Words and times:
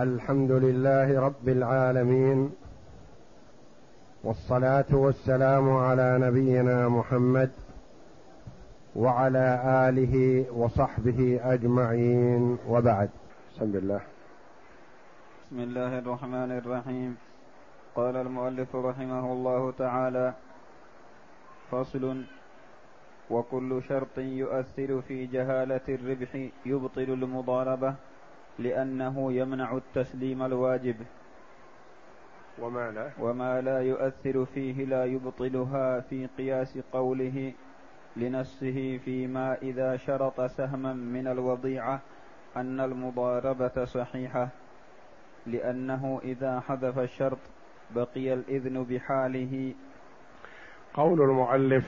الحمد 0.00 0.50
لله 0.50 1.20
رب 1.20 1.48
العالمين 1.48 2.52
والصلاة 4.24 4.90
والسلام 4.92 5.70
على 5.76 6.18
نبينا 6.18 6.88
محمد 6.88 7.50
وعلى 8.96 9.60
آله 9.88 10.46
وصحبه 10.52 11.40
أجمعين 11.42 12.58
وبعد. 12.68 13.10
بسم 13.54 13.64
الله. 13.64 14.00
بسم 15.46 15.60
الله 15.60 15.98
الرحمن 15.98 16.52
الرحيم. 16.58 17.16
قال 17.94 18.16
المؤلف 18.16 18.76
رحمه 18.76 19.32
الله 19.32 19.72
تعالى 19.78 20.34
فصل 21.70 22.24
وكل 23.30 23.82
شرط 23.88 24.18
يؤثر 24.18 25.00
في 25.00 25.26
جهالة 25.26 25.86
الربح 25.88 26.48
يبطل 26.66 27.08
المضاربة. 27.12 27.94
لأنه 28.58 29.32
يمنع 29.32 29.76
التسليم 29.76 30.42
الواجب. 30.42 30.96
وما 32.58 32.90
لا؟ 32.90 33.10
وما 33.20 33.60
لا 33.60 33.78
يؤثر 33.80 34.44
فيه 34.44 34.84
لا 34.84 35.04
يبطلها 35.04 36.00
في 36.00 36.26
قياس 36.38 36.78
قوله 36.92 37.52
لنفسه 38.16 39.00
فيما 39.04 39.56
إذا 39.62 39.96
شرط 39.96 40.40
سهما 40.40 40.92
من 40.92 41.26
الوضيعة 41.26 42.00
أن 42.56 42.80
المضاربة 42.80 43.84
صحيحة 43.84 44.48
لأنه 45.46 46.20
إذا 46.24 46.60
حذف 46.60 46.98
الشرط 46.98 47.38
بقي 47.90 48.32
الإذن 48.32 48.84
بحاله. 48.84 49.74
قول 50.94 51.22
المؤلف 51.22 51.84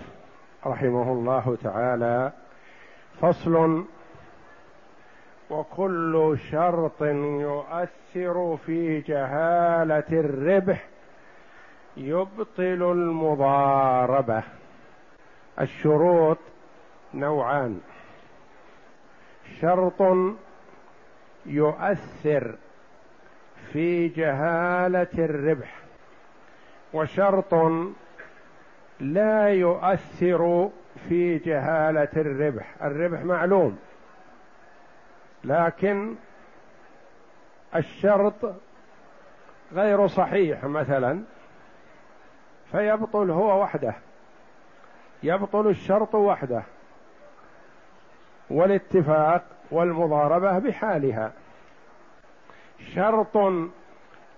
رحمه 0.67 1.13
الله 1.13 1.57
تعالى 1.63 2.33
فصل 3.21 3.85
وكل 5.51 6.39
شرط 6.51 7.03
يؤثر 7.03 8.57
في 8.67 9.01
جهالة 9.01 10.05
الربح 10.13 10.85
يبطل 11.97 12.93
المضاربة. 12.93 14.43
الشروط 15.61 16.39
نوعان. 17.15 17.81
شرط 19.61 20.03
يؤثر 21.47 22.55
في 23.73 24.09
جهالة 24.09 25.07
الربح 25.19 25.79
وشرط 26.93 27.55
لا 29.01 29.49
يؤثر 29.49 30.71
في 31.09 31.39
جهالة 31.39 32.09
الربح. 32.17 32.75
الربح 32.83 33.25
معلوم. 33.25 33.79
لكن 35.45 36.15
الشرط 37.77 38.55
غير 39.73 40.07
صحيح 40.07 40.65
مثلا 40.65 41.23
فيبطل 42.73 43.31
هو 43.31 43.63
وحده 43.63 43.95
يبطل 45.23 45.69
الشرط 45.69 46.15
وحده 46.15 46.63
والاتفاق 48.51 49.45
والمضاربة 49.71 50.59
بحالها. 50.59 51.33
شرط 52.95 53.37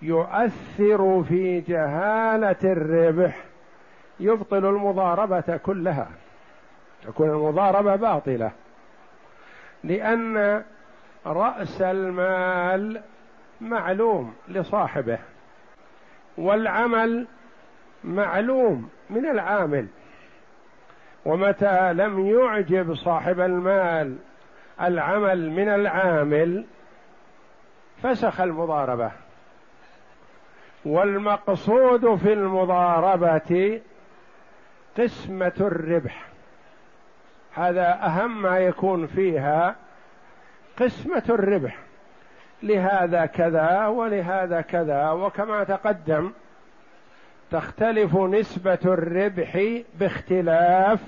يؤثر 0.03 1.25
في 1.29 1.61
جهالة 1.61 2.57
الربح 2.65 3.45
يبطل 4.21 4.67
المضاربة 4.67 5.57
كلها 5.57 6.09
تكون 7.03 7.31
المضاربة 7.31 7.97
باطلة 7.97 8.51
لأن 9.85 10.65
رأس 11.27 11.83
المال 11.83 13.03
معلوم 13.61 14.35
لصاحبه 14.49 15.19
والعمل 16.39 17.27
معلوم 18.05 18.91
من 19.11 19.27
العامل. 19.27 19.87
ومتى 21.25 21.93
لم 21.93 22.27
يعجب 22.27 22.95
صاحب 22.95 23.41
المال 23.41 24.17
العمل 24.81 25.51
من 25.51 25.69
العامل 25.69 26.65
فسخ 28.03 28.41
المضاربة. 28.41 29.11
والمقصود 30.85 32.15
في 32.15 32.33
المضاربة 32.33 33.81
قسمه 34.99 35.53
الربح. 35.61 36.27
هذا 37.55 37.99
أهم 38.03 38.43
ما 38.43 38.59
يكون 38.59 39.07
فيها 39.07 39.77
قسمة 40.81 41.23
الربح. 41.29 41.79
لهذا 42.63 43.27
كذا 43.27 43.87
ولهذا 43.87 44.61
كذا 44.61 45.11
وكما 45.11 45.65
تقدم 45.65 46.33
تختلف 47.51 48.17
نسبة 48.17 48.79
الربح 48.85 49.83
باختلاف 49.95 51.01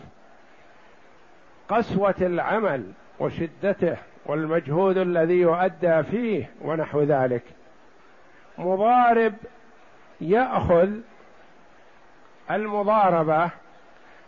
قسوة 1.68 2.14
العمل 2.20 2.92
وشدته 3.18 3.96
والمجهود 4.26 4.96
الذي 4.96 5.34
يؤدى 5.34 6.02
فيه 6.02 6.50
ونحو 6.62 7.02
ذلك. 7.02 7.42
مضارب 8.58 9.34
يأخذ 10.20 10.90
المضاربة 12.50 13.50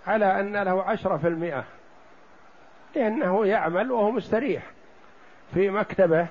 على 0.06 0.40
أن 0.40 0.56
له 0.56 0.82
عشرة 0.82 1.16
في 1.16 1.28
المئة 1.28 1.64
لأنه 2.96 3.46
يعمل 3.46 3.92
وهو 3.92 4.10
مستريح. 4.10 4.62
في 5.54 5.70
مكتبه 5.70 6.26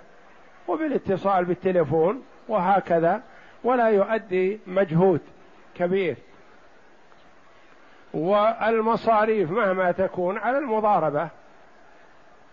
وبالاتصال 0.67 1.45
بالتليفون 1.45 2.23
وهكذا 2.47 3.21
ولا 3.63 3.89
يؤدي 3.89 4.59
مجهود 4.67 5.21
كبير. 5.75 6.15
والمصاريف 8.13 9.51
مهما 9.51 9.91
تكون 9.91 10.37
على 10.37 10.57
المضاربة 10.57 11.29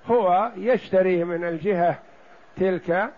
هو 0.06 0.50
يشتري 0.56 1.25
من 1.25 1.44
الجهة 1.44 1.99
تلك 2.56 3.10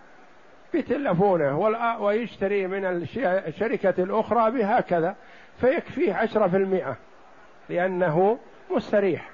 بتلفونه 0.73 1.59
ويشتري 1.99 2.67
من 2.67 2.85
الشركة 3.25 4.03
الأخرى 4.03 4.51
بهكذا 4.51 5.15
فيكفيه 5.61 6.13
عشرة 6.13 6.47
في 6.47 6.57
المئة 6.57 6.95
لأنه 7.69 8.39
مستريح. 8.71 9.29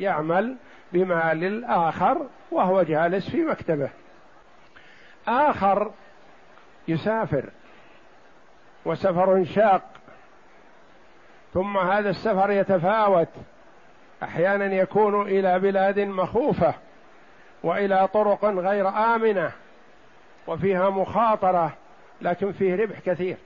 يعمل 0.00 0.56
بمال 0.92 1.44
الآخر 1.44 2.26
وهو 2.50 2.82
جالس 2.82 3.30
في 3.30 3.44
مكتبه. 3.44 3.90
آخر 5.28 5.90
يسافر 6.88 7.50
وسفر 8.84 9.44
شاق. 9.44 9.82
ثم 11.54 11.78
هذا 11.78 12.10
السفر 12.10 12.50
يتفاوت. 12.50 13.28
أحيانا 14.22 14.64
يكون 14.64 15.22
إلى 15.22 15.58
بلاد 15.58 16.00
مخوفة 16.00 16.74
وإلى 17.62 18.08
طرق 18.08 18.44
غير 18.44 18.88
آمنة 18.88 19.52
وفيها 20.46 20.90
مخاطرة 20.90 21.72
لكن 22.20 22.52
فيه 22.52 22.74
ربح 22.74 23.00
كثير. 23.00 23.36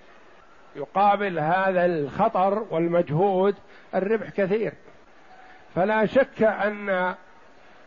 يقابل 0.76 1.38
هذا 1.38 1.86
الخطر 1.86 2.66
والمجهود 2.70 3.54
الربح 3.94 4.30
كثير. 4.30 4.72
فلا 5.74 6.06
شك 6.06 6.42
أن 6.42 7.14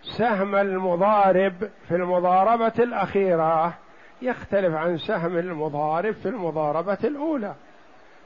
سهم 0.02 0.56
المضارب 0.56 1.70
في 1.88 1.96
المضاربة 1.96 2.74
الأخيرة. 2.80 3.74
يختلف 4.22 4.76
عن 4.76 4.98
سهم 4.98 5.38
المضارب 5.38 6.14
في 6.14 6.26
المضاربة 6.30 6.98
الأولى. 7.04 7.56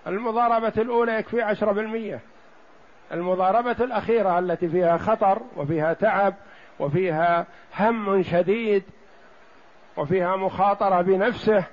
المضاربة 0.07 0.73
الأولى 0.77 1.11
يكفي 1.11 1.41
عشرة 1.41 1.71
بالمية. 1.71 2.19
المضاربة 3.11 3.75
الأخيرة 3.79 4.39
التي 4.39 4.67
فيها 4.67 4.97
خطر 4.97 5.39
وفيها 5.57 5.93
تعب 5.93 6.33
وفيها 6.79 7.45
هم 7.79 8.23
شديد 8.23 8.83
وفيها 9.97 10.35
مخاطرة 10.35 11.01
بنفسه 11.01 11.63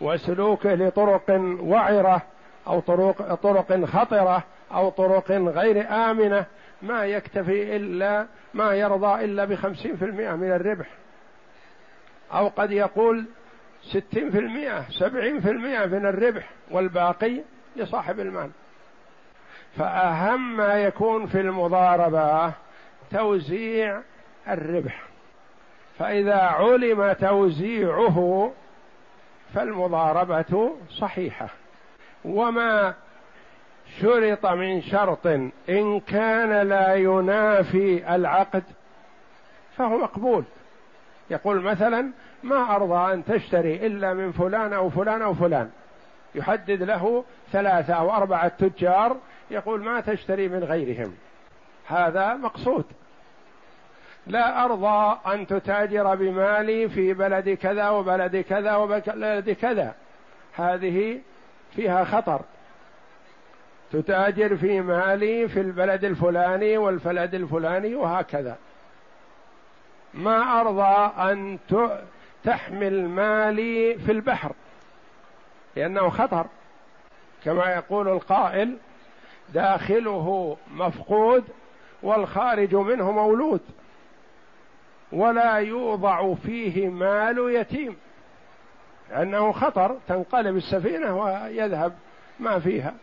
وسلوكه 0.00 0.74
لطرق 0.74 1.40
وعرة 1.60 2.22
أو 2.66 2.80
طرق 2.80 3.34
طرق 3.34 3.84
خطرة 3.84 4.42
أو 4.72 4.88
طرق 4.90 5.30
غير 5.30 5.90
آمنة 5.90 6.46
ما 6.82 7.04
يكتفي 7.04 7.76
إلا 7.76 8.26
ما 8.54 8.74
يرضى 8.74 9.24
إلا 9.24 9.44
بخمسين 9.44 9.96
في 9.96 10.04
المئة 10.04 10.36
من 10.36 10.52
الربح. 10.52 10.86
أو 12.32 12.48
قد 12.48 12.70
يقول 12.70 13.24
ستين 13.82 14.30
في 14.30 14.38
المئة 14.38 14.90
سبعين 14.90 15.40
في 15.40 15.50
المئة 15.50 15.86
من 15.86 16.06
الربح 16.06 16.50
والباقي 16.70 17.40
لصاحب 17.76 18.20
المال. 18.20 18.50
فأهم 19.76 20.56
ما 20.56 20.74
يكون 20.74 21.26
في 21.26 21.40
المضاربة 21.40 22.52
توزيع 23.10 24.00
الربح. 24.48 25.02
فإذا 25.98 26.36
علم 26.36 27.12
توزيعه 27.12 28.52
فالمضاربة 29.54 30.76
صحيحة. 30.98 31.48
وما 32.24 32.94
شرط 34.00 34.46
من 34.46 34.82
شرط 34.82 35.26
إن 35.68 36.00
كان 36.00 36.68
لا 36.68 36.94
ينافي 36.94 38.14
العقد 38.14 38.62
فهو 39.76 39.98
مقبول. 39.98 40.44
يقول 41.30 41.60
مثلا 41.60 42.10
ما 42.42 42.76
أرضى 42.76 43.14
أن 43.14 43.24
تشتري 43.24 43.86
إلا 43.86 44.14
من 44.14 44.32
فلان 44.32 44.72
أو 44.72 44.90
فلان 44.90 45.22
أو 45.22 45.34
فلان. 45.34 45.70
يحدد 46.34 46.82
له 46.82 47.24
ثلاثة 47.52 47.94
أو 47.94 48.10
أربعة 48.10 48.48
تجار 48.48 49.16
يقول 49.50 49.84
ما 49.84 50.00
تشتري 50.00 50.48
من 50.48 50.64
غيرهم. 50.64 51.14
هذا 51.86 52.34
مقصود. 52.34 52.84
لا 54.26 54.64
أرضى 54.64 55.18
أن 55.34 55.46
تتاجر 55.46 56.14
بمالي 56.14 56.88
في 56.88 57.14
بلد 57.14 57.50
كذا 57.50 57.88
وبلد 57.88 58.36
كذا 58.36 58.76
وبلد 58.76 59.50
كذا. 59.50 59.94
هذه 60.54 61.20
فيها 61.76 62.04
خطر. 62.04 62.40
تتاجر 63.92 64.56
في 64.56 64.80
مالي 64.80 65.48
في 65.48 65.60
البلد 65.60 66.04
الفلاني 66.04 66.78
والبلد 66.78 67.34
الفلاني 67.34 67.94
وهكذا. 67.94 68.56
ما 70.14 70.60
أرضى 70.60 71.32
أن 71.32 71.58
تحمل 72.44 73.08
مالي 73.08 73.98
في 73.98 74.12
البحر 74.12 74.52
لأنه 75.76 76.08
خطر. 76.08 76.46
كما 77.44 77.64
يقول 77.66 78.08
القائل 78.08 78.76
داخله 79.54 80.56
مفقود 80.74 81.44
والخارج 82.02 82.74
منه 82.74 83.12
مولود 83.12 83.60
ولا 85.12 85.54
يوضع 85.54 86.34
فيه 86.34 86.88
مال 86.88 87.54
يتيم 87.54 87.96
لأنه 89.10 89.52
خطر. 89.52 89.96
تنقلب 90.08 90.56
السفينة 90.56 91.22
ويذهب 91.22 91.92
ما 92.40 92.58
فيها. 92.58 92.94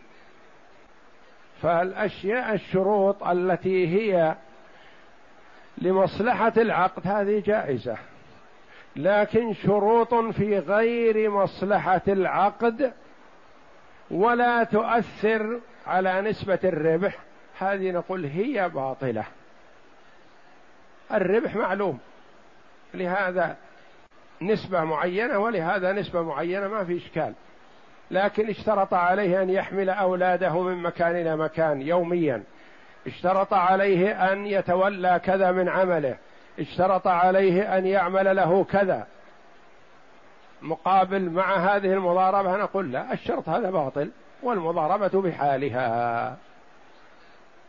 فالأشياء 1.62 2.54
الشروط 2.54 3.22
التي 3.22 3.88
هي 3.88 4.34
لمصلحة 5.78 6.52
العقد 6.56 7.06
هذه 7.06 7.42
جائزة. 7.46 7.96
لكن 8.96 9.54
شروط 9.54 10.14
في 10.14 10.58
غير 10.58 11.30
مصلحة 11.30 12.02
العقد 12.08 12.92
ولا 14.10 14.64
تؤثر 14.64 15.60
على 15.86 16.20
نسبة 16.20 16.58
الربح. 16.64 17.18
هذه 17.58 17.90
نقول 17.90 18.24
هي 18.24 18.68
باطلة. 18.68 19.24
الربح 21.12 21.56
معلوم. 21.56 21.98
لهذا 22.94 23.56
نسبة 24.42 24.84
معينة 24.84 25.38
ولهذا 25.38 25.92
نسبة 25.92 26.22
معينة 26.22 26.68
ما 26.68 26.84
في 26.84 26.96
إشكال. 26.96 27.34
لكن 28.10 28.50
اشترط 28.50 28.94
عليه 28.94 29.42
أن 29.42 29.50
يحمل 29.50 29.90
أولاده 29.90 30.62
من 30.62 30.82
مكان 30.82 31.16
إلى 31.16 31.36
مكان 31.36 31.82
يوميا. 31.82 32.42
اشترط 33.06 33.54
عليه 33.54 34.32
أن 34.32 34.46
يتولى 34.46 35.20
كذا 35.24 35.52
من 35.52 35.68
عمله. 35.68 36.16
اشترط 36.58 37.06
عليه 37.06 37.78
أن 37.78 37.86
يعمل 37.86 38.36
له 38.36 38.64
كذا. 38.64 39.06
مقابل 40.62 41.30
مع 41.30 41.56
هذه 41.56 41.92
المضاربة 41.92 42.56
نقول 42.56 42.92
لا 42.92 43.12
الشرط 43.12 43.48
هذا 43.48 43.70
باطل 43.70 44.10
والمضاربة 44.42 45.22
بحالها. 45.22 46.36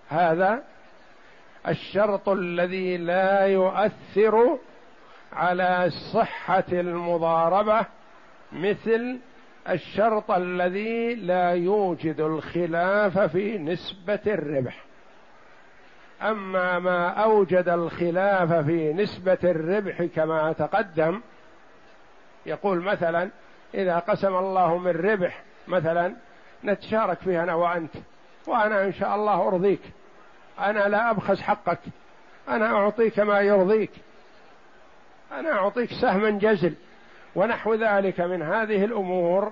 هذا 0.09 0.63
الشرط 1.67 2.29
الذي 2.29 2.97
لا 2.97 3.45
يؤثر 3.45 4.57
على 5.33 5.89
صحة 6.13 6.63
المضاربة 6.71 7.85
مثل 8.51 9.19
الشرط 9.69 10.31
الذي 10.31 11.15
لا 11.15 11.51
يوجد 11.51 12.19
الخلاف 12.19 13.19
في 13.19 13.57
نسبة 13.57 14.19
الربح. 14.27 14.83
أما 16.21 16.79
ما 16.79 17.07
أوجد 17.07 17.69
الخلاف 17.69 18.53
في 18.53 18.93
نسبة 18.93 19.37
الربح 19.43 20.03
كما 20.03 20.53
تقدم 20.53 21.21
يقول 22.45 22.81
مثلا 22.81 23.29
إذا 23.73 23.99
قسم 23.99 24.35
الله 24.35 24.77
من 24.77 24.91
ربح 24.91 25.43
مثلا 25.67 26.15
نتشارك 26.63 27.17
فيها 27.17 27.43
أنا 27.43 27.53
وأنت. 27.53 27.93
وأنا 28.47 28.83
إن 28.83 28.93
شاء 28.93 29.15
الله 29.15 29.47
أرضيك. 29.47 29.81
أنا 30.59 30.87
لا 30.87 31.11
أبخس 31.11 31.41
حقك. 31.41 31.79
أنا 32.49 32.75
أعطيك 32.75 33.19
ما 33.19 33.39
يرضيك. 33.39 33.91
أنا 35.31 35.51
أعطيك 35.51 35.89
سهما 35.91 36.29
جزل. 36.29 36.73
ونحو 37.35 37.73
ذلك 37.73 38.19
من 38.21 38.41
هذه 38.41 38.85
الأمور 38.85 39.51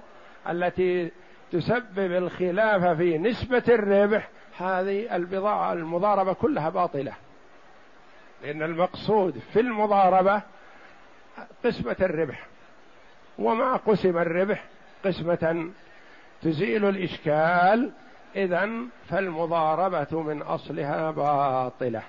التي 0.50 1.12
تسبب 1.52 2.12
الخلاف 2.12 2.98
في 2.98 3.18
نسبة 3.18 3.64
الربح 3.68 4.30
هذه 4.60 5.16
البضاعة 5.16 5.74
المضاربة 5.74 6.34
كلها 6.34 6.70
باطلة. 6.70 7.14
لأن 8.44 8.64
المقصود 8.64 9.40
في 9.54 9.60
المضاربة 9.60 10.42
قسمة 11.66 11.96
الربح. 12.02 12.46
وما 13.40 13.76
قسم 13.76 14.18
الربح 14.18 14.64
قسمة 15.06 15.70
تزيل 16.42 16.86
الإشكال 16.86 17.92
إذا 18.36 18.70
فالمضاربة 19.10 20.22
من 20.22 20.42
أصلها 20.42 21.12
باطلة. 21.12 22.02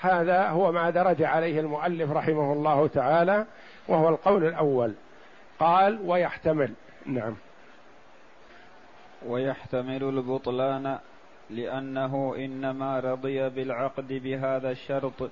هذا 0.00 0.48
هو 0.48 0.72
ما 0.72 0.90
درج 0.90 1.22
عليه 1.22 1.60
المؤلف 1.60 2.10
رحمه 2.10 2.52
الله 2.52 2.86
تعالى 2.86 3.46
وهو 3.88 4.08
القول 4.08 4.46
الأول. 4.46 4.94
قال 5.58 5.98
ويحتمل. 6.04 6.72
نعم. 7.06 7.36
ويحتمل 9.26 10.04
البطلان 10.04 10.98
لأنه 11.50 12.34
إنما 12.38 13.00
رضي 13.00 13.48
بالعقد 13.48 14.08
بهذا 14.08 14.70
الشرط 14.70 15.30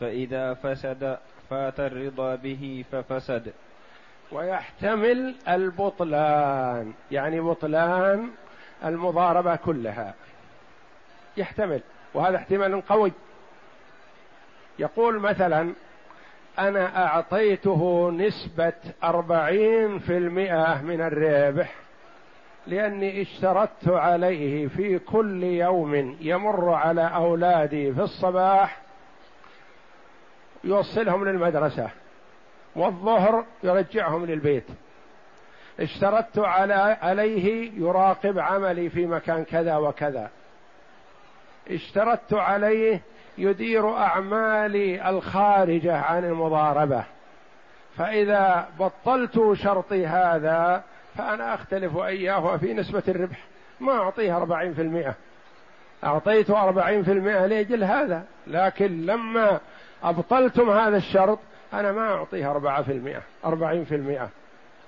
فإذا 0.00 0.54
فسد 0.54 1.18
فات 1.50 1.80
الرضا 1.80 2.34
به 2.34 2.84
ففسد. 2.92 3.52
ويحتمل 4.32 5.34
البطلان 5.48 6.92
يعني 7.10 7.40
بطلان 7.40 8.30
المضاربة 8.84 9.56
كلها. 9.56 10.14
يحتمل 11.36 11.80
وهذا 12.14 12.36
احتمال 12.36 12.80
قوي. 12.86 13.12
يقول 14.78 15.20
مثلا 15.20 15.72
أنا 16.58 17.06
أعطيته 17.06 18.10
نسبة 18.10 18.72
أربعين 19.04 19.98
في 19.98 20.16
المئة 20.16 20.82
من 20.82 21.00
الربح 21.00 21.74
لأني 22.66 23.22
اشترطت 23.22 23.88
عليه 23.88 24.66
في 24.66 24.98
كل 24.98 25.42
يوم 25.42 26.16
يمر 26.20 26.72
على 26.72 27.14
أولادي 27.14 27.92
في 27.94 28.00
الصباح 28.00 28.78
يوصلهم 30.64 31.28
للمدرسة 31.28 31.90
والظهر 32.76 33.44
يرجعهم 33.62 34.26
للبيت. 34.26 34.64
اشترطت 35.80 36.38
على 36.38 36.74
عليه 37.02 37.72
يراقب 37.80 38.38
عملي 38.38 38.90
في 38.90 39.06
مكان 39.06 39.44
كذا 39.44 39.76
وكذا. 39.76 40.30
اشترطت 41.70 42.34
عليه 42.34 43.00
يدير 43.38 43.96
أعمالي 43.96 45.08
الخارجة 45.08 45.96
عن 45.96 46.24
المضاربة. 46.24 47.04
فإذا 47.96 48.68
بطلت 48.78 49.52
شرطي 49.52 50.06
هذا 50.06 50.82
فأنا 51.14 51.54
أختلف 51.54 51.96
إياه 51.96 52.56
في 52.56 52.74
نسبة 52.74 53.02
الربح. 53.08 53.38
ما 53.80 53.92
أعطيه 53.92 54.36
أربعين 54.36 54.74
في 54.74 54.82
المئة. 54.82 55.14
أعطيته 56.04 56.62
أربعين 56.62 57.02
في 57.02 57.12
المئة 57.12 57.46
لأجل 57.46 57.84
هذا. 57.84 58.24
لكن 58.46 59.06
لما 59.06 59.60
أبطلتم 60.02 60.70
هذا 60.70 60.96
الشرط 60.96 61.38
أنا 61.72 61.92
ما 61.92 62.12
أعطيه 62.12 62.50
أربعة 62.50 62.82
في 62.82 62.92
المئة. 62.92 63.22
أربعين 63.44 63.84
في 63.84 63.94
المئة. 63.94 64.28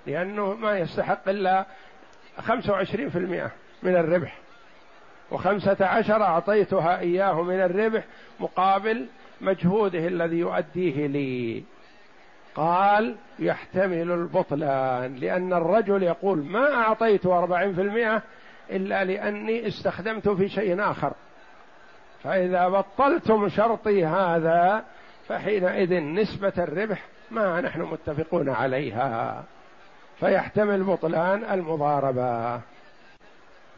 لأنه 0.06 0.54
ما 0.54 0.78
يستحق 0.78 1.28
إلا 1.28 1.66
خمسة 2.38 2.72
وعشرين 2.72 3.10
في 3.10 3.18
المئة 3.18 3.50
من 3.82 3.96
الربح. 3.96 4.38
وخمسة 5.30 5.86
عشر 5.86 6.22
أعطيتها 6.22 6.98
إياه 6.98 7.42
من 7.42 7.60
الربح 7.60 8.04
مقابل 8.40 9.06
مجهوده 9.40 10.06
الذي 10.06 10.36
يؤديه 10.36 11.06
لي. 11.06 11.62
قال 12.54 13.16
يحتمل 13.38 14.10
البطلان 14.10 15.16
لأن 15.16 15.52
الرجل 15.52 16.02
يقول 16.02 16.44
ما 16.44 16.74
أعطيت 16.74 17.26
أربعين 17.26 17.74
في 17.74 17.80
المئة 17.80 18.22
إلا 18.70 19.04
لأني 19.04 19.68
استخدمت 19.68 20.28
في 20.28 20.48
شيء 20.48 20.90
آخر. 20.90 21.12
فإذا 22.22 22.68
بطلتم 22.68 23.48
شرطي 23.48 24.06
هذا 24.06 24.84
فحينئذ 25.28 26.00
نسبة 26.00 26.52
الربح 26.58 27.04
ما 27.30 27.60
نحن 27.60 27.80
متفقون 27.80 28.48
عليها. 28.48 29.44
فيحتمل 30.20 30.82
بطلان 30.82 31.44
المضاربة. 31.44 32.60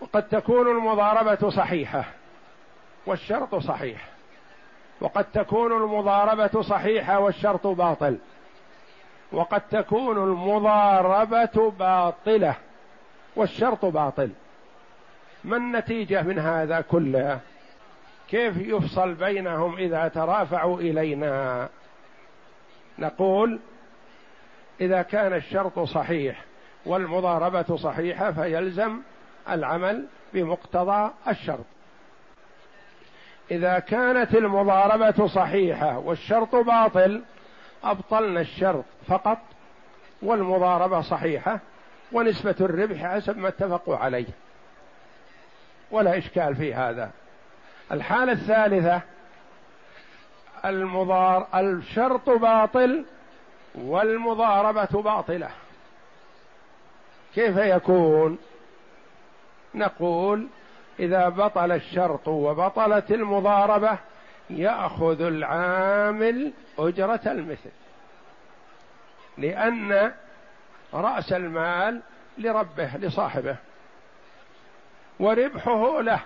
وقد 0.01 0.29
تكون 0.29 0.69
المضاربة 0.69 1.51
صحيحة 1.51 2.05
والشرط 3.07 3.55
صحيح. 3.55 4.09
وقد 5.01 5.25
تكون 5.25 5.73
المضاربة 5.73 6.63
صحيحة 6.63 7.19
والشرط 7.19 7.67
باطل. 7.67 8.19
وقد 9.33 9.61
تكون 9.61 10.17
المضاربة 10.17 11.71
باطلة 11.79 12.55
والشرط 13.37 13.85
باطل. 13.85 14.31
ما 15.45 15.57
النتيجة 15.57 16.23
من 16.23 16.39
هذا 16.39 16.81
كله؟ 16.81 17.41
كيف 18.29 18.57
يفصل 18.57 19.15
بينهم 19.15 19.77
إذا 19.77 20.09
ترافعوا 20.09 20.81
إلينا؟ 20.81 21.69
نقول 22.99 23.59
إذا 24.81 25.03
كان 25.03 25.33
الشرط 25.33 25.79
صحيح 25.79 26.45
والمضاربة 26.87 27.77
صحيحة 27.77 28.33
فيلزم 28.33 29.01
العمل 29.49 30.07
بمقتضى 30.35 31.11
الشرط. 31.29 31.65
إذا 33.51 33.79
كانت 33.79 34.35
المضاربة 34.35 35.27
صحيحة 35.27 35.99
والشرط 35.99 36.55
باطل 36.55 37.23
أبطلنا 37.85 38.41
الشرط 38.41 38.85
فقط 39.09 39.39
والمضاربة 40.23 41.01
صحيحة 41.01 41.61
ونسبة 42.13 42.55
الربح 42.61 43.15
حسب 43.15 43.39
ما 43.39 43.49
اتفقوا 43.49 43.97
عليه. 43.97 44.27
ولا 45.91 46.19
إشكال 46.19 46.57
في 46.57 46.75
هذا. 46.75 47.11
الحالة 47.93 48.33
الثالثة 48.33 49.01
المضار 50.65 51.47
الشرط 51.55 52.31
باطل 52.31 53.05
والمضاربة 53.75 55.03
باطلة. 55.03 55.51
كيف 57.35 57.57
يكون؟ 57.57 58.39
نقول 59.75 60.49
إذا 61.01 61.29
بطل 61.29 61.73
الشرط 61.73 62.29
وبطلت 62.29 63.11
المضاربة 63.11 63.99
يأخذ 64.51 65.23
العامل 65.23 66.53
أجرة 66.79 67.21
المثل. 67.27 67.71
لأن 69.39 70.13
رأس 70.95 71.33
المال 71.33 72.01
لربه 72.39 72.91
لصاحبه. 72.97 73.57
وربحه 75.21 76.01
له. 76.01 76.21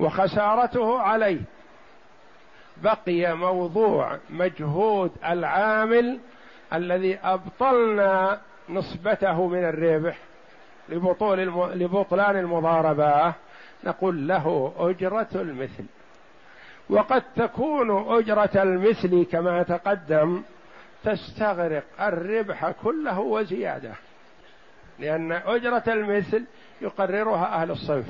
وخسارته 0.00 1.00
عليه. 1.00 1.40
بقي 2.76 3.36
موضوع 3.36 4.18
مجهود 4.30 5.12
العامل 5.24 6.18
الذي 6.72 7.18
أبطلنا 7.18 8.40
نسبته 8.68 9.46
من 9.46 9.64
الربح. 9.64 10.18
لبطول 10.88 11.40
الم... 11.40 11.64
لبطلان 11.64 12.36
المضاربة 12.36 13.34
نقول 13.84 14.28
له 14.28 14.74
أجرة 14.78 15.28
المثل. 15.34 15.84
وقد 16.90 17.22
تكون 17.36 18.18
أجرة 18.18 18.62
المثل 18.62 19.24
كما 19.32 19.62
تقدم 19.62 20.42
تستغرق 21.04 21.84
الربح 22.00 22.70
كله 22.70 23.20
وزيادة 23.20 23.92
لأن 24.98 25.32
أجرة 25.32 25.82
المثل 25.86 26.44
يقررها 26.80 27.62
أهل 27.62 27.70
الصنف 27.70 28.06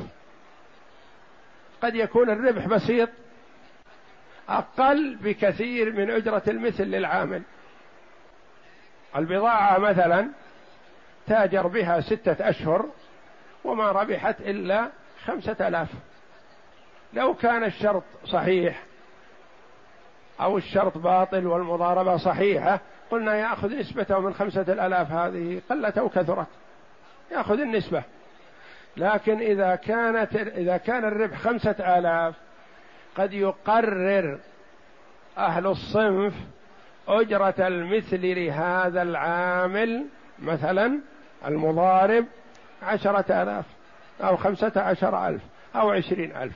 قد 1.83 1.95
يكون 1.95 2.31
الربح 2.31 2.67
بسيط 2.67 3.09
أقل 4.49 5.17
بكثير 5.23 5.93
من 5.93 6.11
أجرة 6.11 6.43
المثل 6.49 6.85
للعامل. 6.85 7.43
البضاعة 9.17 9.79
مثلا 9.79 10.29
تاجر 11.27 11.67
بها 11.67 12.01
ستة 12.01 12.49
أشهر 12.49 12.87
وما 13.65 13.93
ربحت 13.93 14.41
إلا 14.41 14.89
خمسة 15.25 15.69
آلاف. 15.69 15.89
لو 17.13 17.35
كان 17.35 17.65
الشرط 17.65 18.03
صحيح 18.25 18.83
أو 20.41 20.59
الشرط 20.59 20.99
باطل 20.99 21.47
والمضاربة 21.47 22.17
صحيحة 22.17 22.81
قلنا 23.11 23.35
يأخذ 23.35 23.79
نسبته 23.79 24.19
من 24.19 24.35
خمسة 24.35 24.61
الآلاف 24.63 25.13
هذه 25.13 25.61
قلت 25.71 25.99
أو 25.99 26.09
كثرت. 26.09 26.47
يأخذ 27.33 27.61
النسبة. 27.61 28.03
لكن 28.97 29.39
إذا 29.39 29.75
كانت 29.75 30.37
إذا 30.37 30.77
كان 30.77 31.05
الربح 31.05 31.39
خمسة 31.39 31.99
آلاف 31.99 32.35
قد 33.17 33.33
يقرر 33.33 34.39
أهل 35.39 35.67
الصنف 35.67 36.35
أجرة 37.09 37.55
المثل 37.59 38.21
لهذا 38.23 39.03
العامل 39.03 40.07
مثلا 40.39 41.01
المضارب 41.47 42.25
عشرة 42.83 43.43
آلاف 43.43 43.65
أو 44.21 44.37
خمسة 44.37 44.73
عشر 44.77 45.29
ألف 45.29 45.43
أو 45.77 45.91
عشرين 45.91 46.37
ألف. 46.37 46.55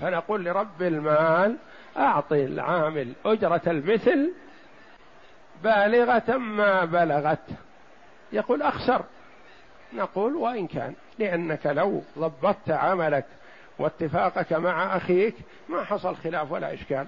فنقول 0.00 0.44
لرب 0.44 0.82
المال 0.82 1.56
أعطي 1.96 2.44
العامل 2.44 3.12
أجرة 3.24 3.62
المثل 3.66 4.32
بالغة 5.62 6.36
ما 6.36 6.84
بلغت. 6.84 7.46
يقول 8.32 8.62
أخسر. 8.62 9.04
نقول 9.92 10.34
وإن 10.36 10.66
كان 10.66 10.94
لأنك 11.18 11.66
لو 11.66 12.02
ضبطت 12.18 12.70
عملك 12.70 13.24
واتفاقك 13.78 14.52
مع 14.52 14.96
أخيك 14.96 15.34
ما 15.68 15.84
حصل 15.84 16.16
خلاف 16.16 16.52
ولا 16.52 16.74
إشكال. 16.74 17.06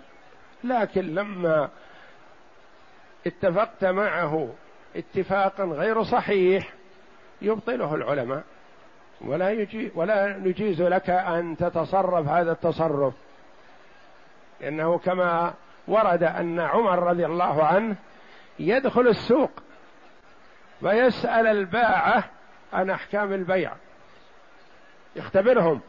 لكن 0.65 1.15
لما 1.15 1.69
اتفقت 3.27 3.85
معه 3.85 4.49
اتفاقا 4.97 5.65
غير 5.65 6.03
صحيح 6.03 6.73
يبطله 7.43 7.95
العلماء. 7.95 8.45
ولا 9.21 9.51
يجي 9.51 9.93
ولا 9.95 10.37
نجيز 10.39 10.83
لك 10.83 11.11
أن 11.11 11.57
تتصرف 11.57 12.29
هذا 12.29 12.53
التصرف. 12.53 13.15
لأنه 14.61 14.99
كما 14.99 15.55
ورد 15.89 16.23
أن 16.23 16.61
عمر 16.61 16.99
رضي 16.99 17.27
الله 17.27 17.65
عنه 17.65 17.97
يدخل 18.59 19.09
السوق 19.09 19.51
ويسأل 20.83 21.47
الباعة 21.47 22.25
عن 22.73 22.91
أحكام 22.91 23.33
البيع. 23.33 23.73
يختبرهم. 25.17 25.81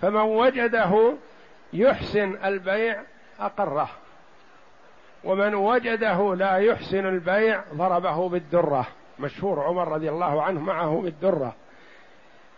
فمن 0.00 0.20
وجده 0.20 1.14
يحسن 1.72 2.44
البيع 2.44 3.02
أقره. 3.40 3.90
ومن 5.24 5.54
وجده 5.54 6.34
لا 6.34 6.56
يحسن 6.56 7.06
البيع 7.06 7.62
ضربه 7.74 8.28
بالدرة. 8.28 8.86
مشهور 9.18 9.60
عمر 9.60 9.88
رضي 9.88 10.08
الله 10.08 10.42
عنه 10.42 10.60
معه 10.60 11.00
بالدرة. 11.00 11.54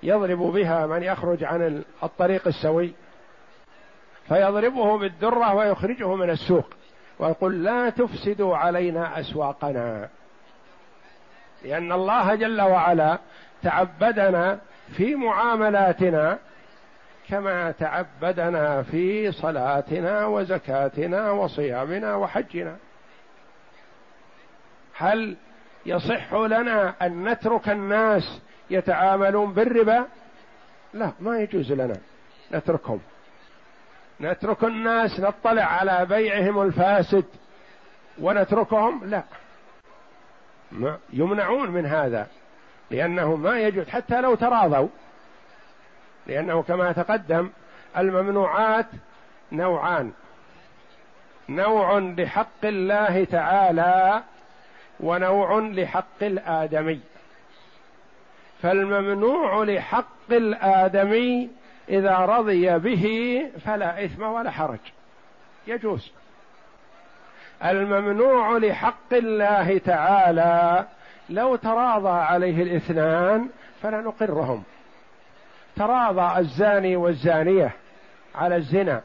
يضرب 0.03 0.39
بها 0.39 0.87
من 0.87 1.03
يخرج 1.03 1.45
عن 1.45 1.85
الطريق 2.03 2.47
السوي. 2.47 2.93
فيضربه 4.29 4.99
بالدرة 4.99 5.55
ويخرجه 5.55 6.15
من 6.15 6.31
السوق. 6.31 6.67
ويقول 7.19 7.65
لا 7.65 7.91
تفسدوا 7.91 8.57
علينا 8.57 9.21
أسواقنا. 9.21 10.09
لأن 11.65 11.93
الله 11.93 12.35
جل 12.35 12.61
وعلا 12.61 13.19
تعبدنا 13.63 14.59
في 14.97 15.15
معاملاتنا 15.15 16.39
كما 17.31 17.71
تعبدنا 17.71 18.83
في 18.83 19.33
صلاتنا 19.33 20.27
وزكاتنا 20.27 21.31
وصيامنا 21.31 22.15
وحجنا. 22.15 22.77
هل 24.97 25.37
يصح 25.87 26.35
لنا 26.35 26.95
أن 27.03 27.29
نترك 27.29 27.69
الناس 27.69 28.41
يتعاملون 28.71 29.53
بالربا؟ 29.53 30.07
لا 30.95 31.13
ما 31.21 31.39
يجوز 31.39 31.73
لنا 31.73 31.97
نتركهم. 32.53 33.01
نترك 34.21 34.65
الناس 34.65 35.21
نطلع 35.21 35.63
على 35.63 36.07
بيعهم 36.07 36.63
الفاسد 36.63 37.25
ونتركهم؟ 38.19 39.05
لا. 39.05 39.23
يمنعون 41.13 41.71
من 41.71 41.87
هذا 41.87 42.27
لأنه 42.91 43.37
ما 43.37 43.61
يجوز. 43.61 43.89
حتى 43.89 44.21
لو 44.21 44.35
تراضوا 44.35 44.89
لأنه 46.31 46.63
كما 46.63 46.93
تقدم 46.93 47.51
الممنوعات 47.97 48.87
نوعان. 49.53 50.13
نوع 51.49 51.99
لحق 51.99 52.65
الله 52.65 53.25
تعالى 53.25 54.23
ونوع 55.01 55.61
لحق 55.61 56.23
الآدمي. 56.23 57.01
فالممنوع 58.63 59.65
لحق 59.65 60.31
الآدمي 60.31 61.49
إذا 61.89 62.17
رضي 62.19 62.79
به 62.79 63.45
فلا 63.65 64.05
إثم 64.05 64.23
ولا 64.23 64.51
حرج. 64.51 64.79
يجوز. 65.67 66.13
الممنوع 67.65 68.59
لحق 68.59 69.13
الله 69.13 69.79
تعالى 69.79 70.87
لو 71.31 71.57
تراضى 71.57 72.09
عليه 72.09 72.63
الاثنان 72.63 73.49
فلا 73.83 74.01
نقرهم 74.01 74.63
تراضى 75.77 76.41
الزاني 76.41 76.97
والزانية 76.97 77.73
على 78.35 78.57
الزنا. 78.57 79.03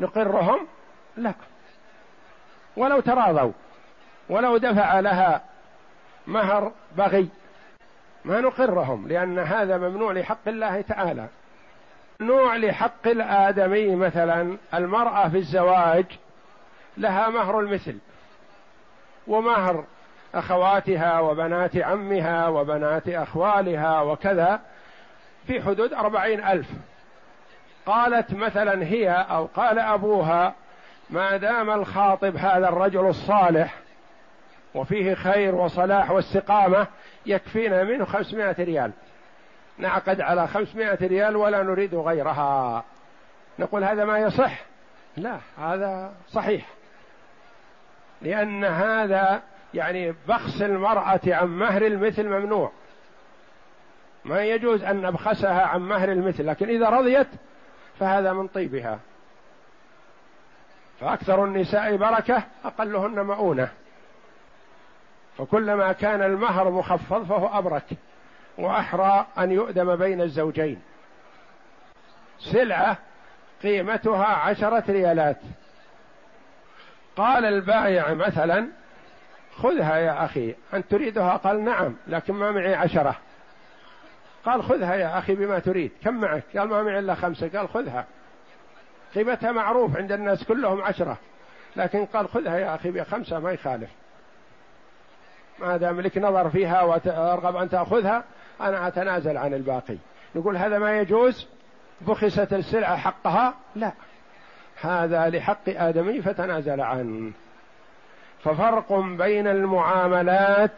نقرهم 0.00 0.66
لا 1.16 1.34
ولو 2.76 3.00
تراضوا 3.00 3.52
ولو 4.28 4.56
دفع 4.56 5.00
لها 5.00 5.42
مهر 6.26 6.72
بغي 6.96 7.28
ما 8.24 8.40
نقرهم 8.40 9.08
لأن 9.08 9.38
هذا 9.38 9.78
ممنوع 9.78 10.12
لحق 10.12 10.48
الله 10.48 10.80
تعالى. 10.80 11.28
ممنوع 12.20 12.56
لحق 12.56 13.06
الآدمي 13.06 13.96
مثلا 13.96 14.56
المرأة 14.74 15.28
في 15.28 15.36
الزواج 15.36 16.06
لها 16.96 17.28
مهر 17.28 17.60
المثل 17.60 17.98
ومهر 19.26 19.84
أخواتها 20.34 21.20
وبنات 21.20 21.76
عمها 21.76 22.48
وبنات 22.48 23.08
أخوالها 23.08 24.00
وكذا 24.00 24.60
في 25.46 25.62
حدود 25.62 25.92
أربعين 25.92 26.44
ألف. 26.44 26.66
قالت 27.86 28.34
مثلا 28.34 28.84
هي 28.84 29.10
أو 29.10 29.46
قال 29.46 29.78
أبوها 29.78 30.54
ما 31.10 31.36
دام 31.36 31.70
الخاطب 31.70 32.36
هذا 32.36 32.68
الرجل 32.68 33.06
الصالح 33.06 33.74
وفيه 34.74 35.14
خير 35.14 35.54
وصلاح 35.54 36.10
واستقامة 36.10 36.86
يكفينا 37.26 37.84
منه 37.84 38.04
خمسمائة 38.04 38.64
ريال. 38.64 38.92
نعقد 39.78 40.20
على 40.20 40.48
خمسمائة 40.48 41.06
ريال 41.06 41.36
ولا 41.36 41.62
نريد 41.62 41.94
غيرها. 41.94 42.84
نقول 43.58 43.84
هذا 43.84 44.04
ما 44.04 44.18
يصح. 44.18 44.60
لا 45.16 45.38
هذا 45.58 46.14
صحيح. 46.28 46.66
لأن 48.22 48.64
هذا 48.64 49.42
يعني 49.74 50.14
بخس 50.28 50.62
المرأة 50.62 51.20
عن 51.26 51.48
مهر 51.48 51.86
المثل 51.86 52.28
ممنوع. 52.28 52.72
ما 54.26 54.44
يجوز 54.44 54.82
أن 54.82 55.02
نبخسها 55.02 55.66
عن 55.66 55.80
مهر 55.80 56.12
المثل 56.12 56.46
لكن 56.46 56.68
إذا 56.68 56.88
رضيت 56.88 57.26
فهذا 58.00 58.32
من 58.32 58.48
طيبها. 58.48 58.98
فأكثر 61.00 61.44
النساء 61.44 61.96
بركة 61.96 62.42
أقلهن 62.64 63.20
مؤونة. 63.20 63.68
فكلما 65.38 65.92
كان 65.92 66.22
المهر 66.22 66.70
مخفض 66.70 67.24
فهو 67.24 67.58
أبرك 67.58 67.84
وأحرى 68.58 69.26
أن 69.38 69.50
يؤدم 69.52 69.96
بين 69.96 70.20
الزوجين. 70.20 70.82
سلعة 72.38 72.98
قيمتها 73.62 74.26
عشرة 74.26 74.84
ريالات. 74.88 75.40
قال 77.16 77.44
البائع 77.44 78.14
مثلا 78.14 78.68
خذها 79.56 79.96
يا 79.96 80.24
أخي 80.24 80.54
أنت 80.74 80.90
تريدها؟ 80.90 81.36
قال 81.36 81.64
نعم 81.64 81.96
لكن 82.06 82.34
ما 82.34 82.50
معي 82.50 82.74
عشرة. 82.74 83.16
قال 84.46 84.62
خذها 84.62 84.94
يا 84.94 85.18
أخي 85.18 85.34
بما 85.34 85.58
تريد. 85.58 85.90
كم 86.04 86.14
معك؟ 86.14 86.42
قال 86.56 86.68
ما 86.68 86.82
معي 86.82 86.98
إلا 86.98 87.14
خمسة. 87.14 87.48
قال 87.48 87.68
خذها. 87.68 88.06
قيمتها 89.14 89.52
معروف 89.52 89.96
عند 89.96 90.12
الناس 90.12 90.44
كلهم 90.44 90.82
عشرة. 90.82 91.16
لكن 91.76 92.06
قال 92.06 92.28
خذها 92.28 92.58
يا 92.58 92.74
أخي 92.74 92.90
بخمسة 92.90 93.38
ما 93.38 93.52
يخالف. 93.52 93.90
ما 95.58 95.76
دام 95.76 96.00
لك 96.00 96.18
نظر 96.18 96.50
فيها 96.50 96.82
وأرغب 96.82 97.56
أن 97.56 97.68
تأخذها 97.68 98.24
أنا 98.60 98.88
أتنازل 98.88 99.36
عن 99.36 99.54
الباقي. 99.54 99.96
نقول 100.34 100.56
هذا 100.56 100.78
ما 100.78 100.98
يجوز؟ 100.98 101.48
بخست 102.00 102.52
السلعة 102.52 102.96
حقها؟ 102.96 103.54
لا. 103.74 103.92
هذا 104.80 105.28
لحق 105.28 105.68
آدمي 105.68 106.22
فتنازل 106.22 106.80
عنه. 106.80 107.32
ففرق 108.44 108.92
بين 108.92 109.46
المعاملات 109.46 110.72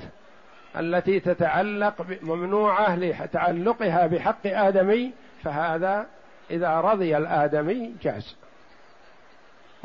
التي 0.76 1.20
تتعلق 1.20 2.06
ممنوعة 2.22 2.96
لتعلقها 2.96 4.06
بحق 4.06 4.46
آدمي 4.46 5.12
فهذا 5.44 6.06
إذا 6.50 6.80
رضي 6.80 7.16
الآدمي 7.16 7.94
جاز. 8.02 8.36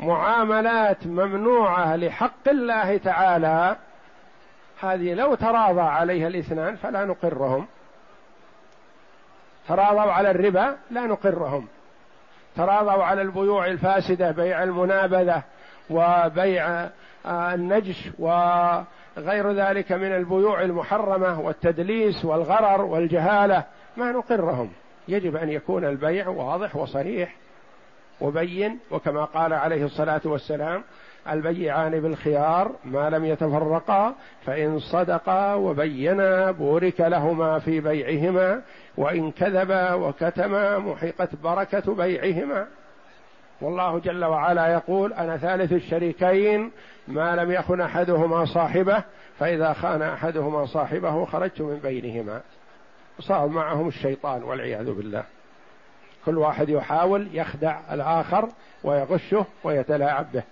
معاملات 0.00 1.06
ممنوعة 1.06 1.96
لحق 1.96 2.48
الله 2.48 2.96
تعالى 2.96 3.76
هذه 4.80 5.14
لو 5.14 5.34
تراضى 5.34 5.80
عليها 5.80 6.28
الاثنان 6.28 6.76
فلا 6.76 7.04
نقرهم. 7.04 7.66
تراضوا 9.68 10.12
على 10.12 10.30
الربا 10.30 10.76
لا 10.90 11.06
نقرهم. 11.06 11.68
تراضوا 12.56 13.04
على 13.04 13.22
البيوع 13.22 13.66
الفاسدة 13.66 14.30
بيع 14.30 14.62
المنابذة 14.62 15.42
وبيع 15.90 16.88
آه، 17.26 17.54
النجش 17.54 18.10
وغير 19.16 19.52
ذلك 19.52 19.92
من 19.92 20.12
البيوع 20.12 20.62
المحرمة 20.62 21.40
والتدليس 21.40 22.24
والغرر 22.24 22.82
والجهالة 22.82 23.64
ما 23.96 24.12
نقرهم. 24.12 24.70
يجب 25.08 25.36
أن 25.36 25.48
يكون 25.48 25.84
البيع 25.84 26.28
واضح 26.28 26.76
وصريح 26.76 27.34
وبين 28.20 28.78
وكما 28.90 29.24
قال 29.24 29.52
عليه 29.52 29.84
الصلاة 29.84 30.20
والسلام 30.24 30.82
البيعان 31.30 32.00
بالخيار 32.00 32.72
ما 32.84 33.10
لم 33.10 33.24
يتفرقا 33.24 34.14
فإن 34.46 34.78
صدقا 34.78 35.54
وبينا 35.54 36.50
بورك 36.50 37.00
لهما 37.00 37.58
في 37.58 37.80
بيعهما 37.80 38.62
وإن 38.96 39.30
كذبا 39.30 39.92
وكتما 39.94 40.78
محقت 40.78 41.30
بركة 41.42 41.94
بيعهما. 41.94 42.66
والله 43.60 43.98
جل 43.98 44.24
وعلا 44.24 44.66
يقول 44.66 45.12
أنا 45.12 45.36
ثالث 45.36 45.72
الشريكين 45.72 46.70
ما 47.08 47.36
لم 47.36 47.50
يخن 47.50 47.80
أحدهما 47.80 48.44
صاحبه 48.44 49.04
فإذا 49.38 49.72
خان 49.72 50.02
أحدهما 50.02 50.66
صاحبه 50.66 51.24
خرجت 51.24 51.60
من 51.60 51.78
بينهما. 51.78 52.40
صار 53.20 53.46
معهم 53.46 53.88
الشيطان 53.88 54.42
والعياذ 54.42 54.92
بالله. 54.92 55.24
كل 56.26 56.38
واحد 56.38 56.68
يحاول 56.68 57.28
يخدع 57.32 57.80
الآخر 57.92 58.48
ويغشه 58.84 59.46
ويتلاعب 59.64 60.32
به. 60.32 60.42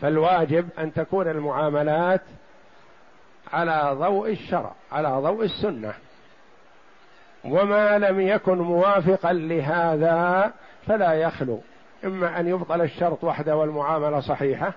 فالواجب 0.00 0.68
أن 0.78 0.92
تكون 0.92 1.28
المعاملات 1.28 2.20
على 3.52 3.90
ضوء 3.92 4.30
الشرع 4.30 4.72
على 4.92 5.08
ضوء 5.08 5.44
السنة. 5.44 5.94
وما 7.44 7.98
لم 7.98 8.20
يكن 8.20 8.58
موافقا 8.58 9.32
لهذا 9.32 10.52
فلا 10.86 11.12
يخلو. 11.12 11.60
إما 12.04 12.40
أن 12.40 12.48
يبطل 12.48 12.80
الشرط 12.82 13.24
وحده 13.24 13.56
والمعاملة 13.56 14.20
صحيحة 14.20 14.72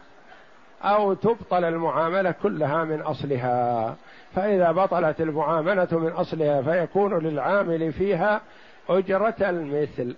أو 0.83 1.13
تبطل 1.13 1.63
المعاملة 1.63 2.31
كلها 2.31 2.83
من 2.83 3.01
أصلها. 3.01 3.95
فإذا 4.35 4.71
بطلت 4.71 5.21
المعاملة 5.21 5.87
من 5.91 6.11
أصلها 6.11 6.61
فيكون 6.61 7.19
للعامل 7.19 7.93
فيها 7.93 8.41
أجرة 8.89 9.35
المثل. 9.41 10.15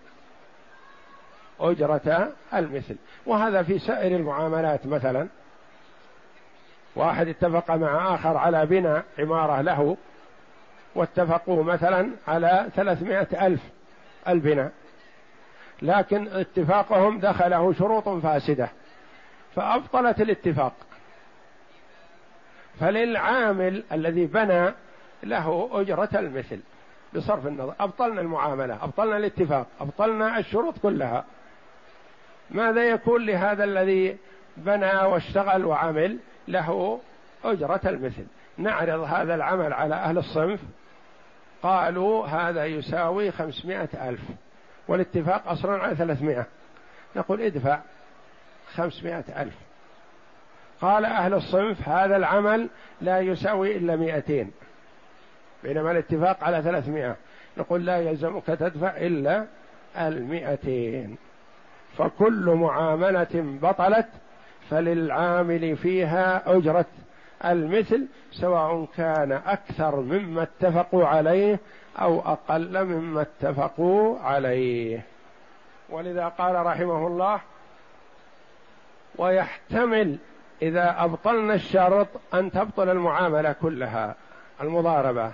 أجرة 1.59 2.31
المثل. 2.53 2.95
وهذا 3.25 3.63
في 3.63 3.79
سائر 3.79 4.15
المعاملات 4.15 4.87
مثلا. 4.87 5.27
واحد 6.95 7.27
اتفق 7.27 7.71
مع 7.71 8.15
آخر 8.15 8.37
على 8.37 8.65
بناء 8.65 9.03
عمارة 9.19 9.61
له 9.61 9.97
واتفقوا 10.95 11.63
مثلا 11.63 12.09
على 12.27 12.67
ثلاثمائة 12.75 13.47
ألف 13.47 13.61
البناء. 14.27 14.71
لكن 15.81 16.27
اتفاقهم 16.27 17.19
دخله 17.19 17.73
شروط 17.73 18.09
فاسدة 18.09 18.69
فأبطلت 19.55 20.21
الاتفاق. 20.21 20.73
فللعامل 22.79 23.83
الذي 23.91 24.25
بنى 24.25 24.73
له 25.23 25.69
أجرة 25.71 26.09
المثل 26.13 26.59
بصرف 27.15 27.47
النظر. 27.47 27.73
أبطلنا 27.79 28.21
المعاملة 28.21 28.83
أبطلنا 28.83 29.17
الاتفاق 29.17 29.67
أبطلنا 29.81 30.37
الشروط 30.39 30.77
كلها. 30.77 31.25
ماذا 32.51 32.83
يكون 32.83 33.25
لهذا 33.25 33.63
الذي 33.63 34.17
بنى 34.57 35.05
واشتغل 35.05 35.65
وعمل 35.65 36.17
له 36.47 36.99
أجرة 37.43 37.81
المثل؟ 37.85 38.25
نعرض 38.57 38.99
هذا 38.99 39.35
العمل 39.35 39.73
على 39.73 39.95
أهل 39.95 40.17
الصنف. 40.17 40.59
قالوا 41.63 42.27
هذا 42.27 42.65
يساوي 42.65 43.31
خمسمائة 43.31 44.09
ألف. 44.09 44.21
والاتفاق 44.89 45.47
أصلا 45.47 45.81
على 45.81 45.95
ثلاثمائة. 45.95 46.45
نقول 47.15 47.41
ادفع 47.41 47.79
خمسمائة 48.73 49.23
ألف. 49.41 49.53
قال 50.81 51.05
أهل 51.05 51.33
الصنف 51.33 51.89
هذا 51.89 52.17
العمل 52.17 52.69
لا 53.01 53.19
يساوي 53.19 53.77
إلا 53.77 53.95
مائتين 53.95 54.51
بينما 55.63 55.91
الاتفاق 55.91 56.43
على 56.43 56.61
ثلاثمائة. 56.61 57.15
نقول 57.57 57.85
لا 57.85 57.97
يلزمك 57.97 58.45
تدفع 58.45 58.97
إلا 58.97 59.45
المئتين. 59.97 61.17
فكل 61.97 62.49
معاملة 62.49 63.59
بطلت 63.61 64.07
فللعامل 64.69 65.77
فيها 65.77 66.43
أجرة. 66.57 66.85
المثل 67.45 68.07
سواء 68.31 68.87
كان 68.97 69.31
أكثر 69.31 69.95
مما 69.95 70.43
اتفقوا 70.43 71.05
عليه 71.05 71.59
أو 72.01 72.19
أقل 72.19 72.83
مما 72.83 73.21
اتفقوا 73.21 74.19
عليه. 74.19 75.05
ولذا 75.89 76.27
قال 76.27 76.65
رحمه 76.65 77.07
الله 77.07 77.39
ويحتمل 79.15 80.17
إذا 80.61 80.95
أبطلنا 81.03 81.53
الشرط 81.53 82.07
أن 82.33 82.51
تبطل 82.51 82.89
المعاملة 82.89 83.51
كلها 83.51 84.15
المضاربة. 84.61 85.31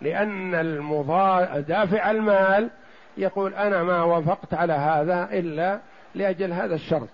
لأن 0.00 0.54
المضا... 0.54 1.44
دافع 1.58 2.10
المال 2.10 2.70
يقول 3.16 3.54
أنا 3.54 3.82
ما 3.82 4.02
وافقت 4.02 4.54
على 4.54 4.72
هذا 4.72 5.28
إلا 5.32 5.78
لأجل 6.14 6.52
هذا 6.52 6.74
الشرط. 6.74 7.08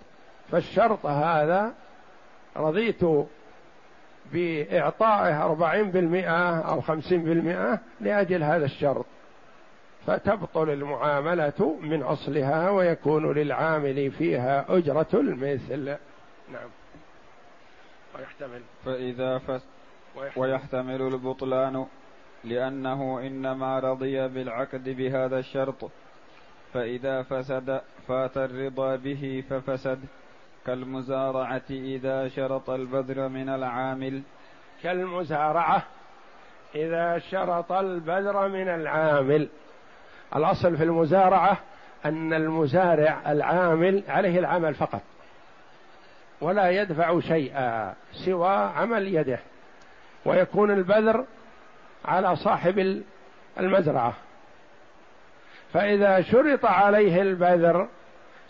فالشرط 0.51 1.07
هذا 1.07 1.73
رضيت 2.57 3.05
بإعطائه 4.33 5.45
أربعين 5.45 5.91
بالمئة 5.91 6.61
أو 6.61 6.81
خمسين 6.81 7.25
بالمئة 7.25 7.81
لأجل 8.01 8.43
هذا 8.43 8.65
الشرط. 8.65 9.07
فتبطل 10.07 10.71
المعاملة 10.71 11.79
من 11.83 12.03
أصلها 12.03 12.71
ويكون 12.71 13.33
للعامل 13.33 14.11
فيها 14.11 14.65
أجرة 14.69 15.07
المثل. 15.15 15.97
نعم. 16.53 16.69
ويحتمل. 18.19 18.63
فإذا 18.85 19.39
فس 19.39 19.63
ويحتمل, 20.17 20.43
ويحتمل 20.43 21.03
البطلان 21.03 21.87
لأنه 22.45 23.21
إنما 23.21 23.79
رضي 23.79 24.29
بالعقد 24.29 24.89
بهذا 24.89 25.39
الشرط. 25.39 25.91
فإذا 26.73 27.23
فسد 27.23 27.81
فات 28.09 28.37
الرضا 28.37 28.97
به 28.97 29.45
ففسد. 29.51 29.99
كالمزارعة 30.67 31.63
إذا 31.71 32.29
شرط 32.29 32.71
البذر 32.71 33.29
من 33.29 33.49
العامل. 33.49 34.23
كالمزارعة 34.83 35.83
إذا 36.75 37.19
شرط 37.19 37.73
البذر 37.73 38.49
من 38.49 38.69
العامل. 38.69 39.49
الأصل 40.37 40.77
في 40.77 40.85
المزارعة 40.85 41.57
أن 42.05 42.33
المزارع 42.33 43.33
العامل 43.33 44.03
عليه 44.09 44.39
العمل 44.39 44.75
فقط 44.75 45.03
ولا 46.41 46.71
يدفع 46.71 47.21
شيئا 47.21 47.95
سوى 48.13 48.55
عمل 48.55 49.15
يده 49.15 49.39
ويكون 50.25 50.71
البذر 50.71 51.25
على 52.05 52.37
صاحب 52.37 53.03
المزرعة. 53.61 54.15
فإذا 55.73 56.23
شرط 56.23 56.65
عليه 56.65 57.23
البذر 57.23 57.89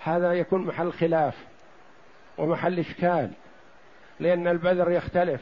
هذا 0.01 0.33
يكون 0.33 0.67
محل 0.67 0.93
خلاف. 0.93 1.35
ومحل 2.39 2.79
إشكال 2.79 3.31
لأن 4.21 4.49
البذر 4.49 4.91
يختلف. 4.91 5.41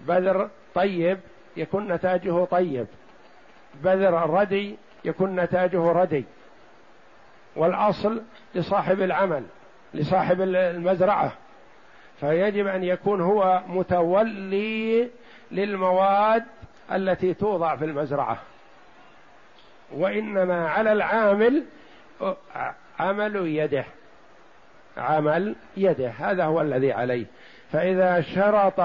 بذر 0.00 0.50
طيب 0.74 1.18
يكون 1.56 1.92
نتاجه 1.92 2.44
طيب 2.44 2.86
بذر 3.74 4.30
ردي 4.30 4.76
يكون 5.04 5.40
نتاجه 5.40 5.92
ردي. 5.92 6.24
والأصل 7.56 8.22
لصاحب 8.54 9.00
العمل 9.00 9.44
لصاحب 9.94 10.40
المزرعة. 10.40 11.32
فيجب 12.20 12.66
أن 12.66 12.84
يكون 12.84 13.20
هو 13.20 13.62
متولي 13.66 15.10
للمواد 15.50 16.44
التي 16.92 17.34
توضع 17.34 17.76
في 17.76 17.84
المزرعة. 17.84 18.38
وإنما 19.92 20.68
على 20.68 20.92
العامل 20.92 21.64
عمل 22.98 23.36
يده. 23.36 23.84
عمل 24.96 25.56
يده 25.76 26.08
هذا 26.08 26.44
هو 26.44 26.60
الذي 26.60 26.92
عليه. 26.92 27.26
فإذا 27.72 28.20
شرط 28.20 28.80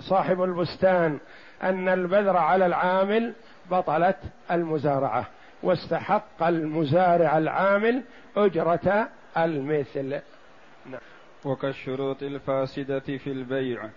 صاحب 0.00 0.42
البستان 0.42 1.18
أن 1.62 1.88
البذر 1.88 2.36
على 2.36 2.66
العامل 2.66 3.34
بطلت 3.70 4.16
المزارعة. 4.50 5.26
واستحق 5.62 6.42
المزارع 6.42 7.38
العامل 7.38 8.02
أجرة 8.36 9.08
المثل. 9.36 10.20
نعم. 10.86 11.00
وكالشروط 11.44 12.22
الفاسدة 12.22 13.00
في 13.00 13.26
البيع. 13.26 13.88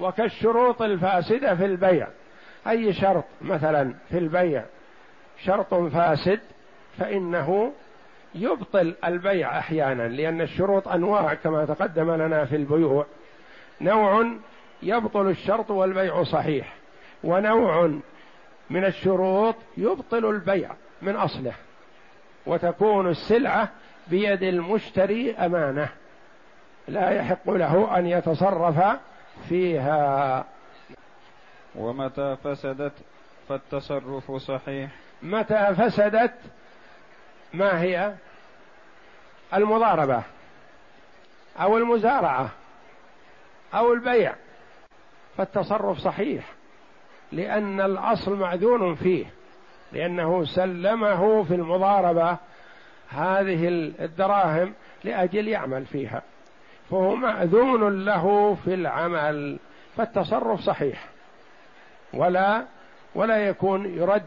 وكالشروط 0.00 0.82
الفاسدة 0.82 1.54
في 1.54 1.64
البيع. 1.64 2.08
أي 2.68 2.92
شرط؟ 2.92 3.24
مثلا 3.42 3.94
في 4.10 4.18
البيع 4.18 4.64
شرط 5.44 5.74
فاسد 5.74 6.40
فإنه 6.98 7.72
يبطل 8.38 8.94
البيع 9.04 9.58
أحيانا 9.58 10.08
لأن 10.08 10.40
الشروط 10.40 10.88
أنواع 10.88 11.34
كما 11.34 11.64
تقدم 11.64 12.10
لنا 12.10 12.44
في 12.44 12.56
البيوع. 12.56 13.06
نوع 13.80 14.26
يبطل 14.82 15.28
الشرط 15.28 15.70
والبيع 15.70 16.22
صحيح 16.22 16.74
ونوع 17.24 17.90
من 18.70 18.84
الشروط 18.84 19.54
يبطل 19.76 20.30
البيع 20.30 20.70
من 21.02 21.16
أصله 21.16 21.52
وتكون 22.46 23.08
السلعة 23.08 23.68
بيد 24.08 24.42
المشتري 24.42 25.34
أمانة. 25.34 25.88
لا 26.88 27.10
يحق 27.10 27.50
له 27.50 27.98
أن 27.98 28.06
يتصرف 28.06 28.98
فيها. 29.48 30.44
ومتى 31.74 32.36
فسدت 32.44 32.92
فالتصرف 33.48 34.32
صحيح؟ 34.32 34.90
متى 35.22 35.74
فسدت؟ 35.74 36.34
ما 37.54 37.82
هي؟ 37.82 38.14
المضاربة 39.54 40.22
أو 41.60 41.78
المزارعة 41.78 42.50
أو 43.74 43.92
البيع 43.92 44.34
فالتصرف 45.36 45.98
صحيح 45.98 46.44
لأن 47.32 47.80
الأصل 47.80 48.36
معذون 48.36 48.94
فيه 48.94 49.26
لأنه 49.92 50.44
سلمه 50.44 51.44
في 51.44 51.54
المضاربة 51.54 52.36
هذه 53.08 53.68
الدراهم 54.00 54.74
لأجل 55.04 55.48
يعمل 55.48 55.86
فيها 55.86 56.22
فهو 56.90 57.14
مأذون 57.16 58.04
له 58.04 58.54
في 58.64 58.74
العمل 58.74 59.58
فالتصرف 59.96 60.60
صحيح 60.60 61.04
ولا 62.14 62.64
ولا 63.14 63.36
يكون 63.36 63.86
يرد 63.86 64.26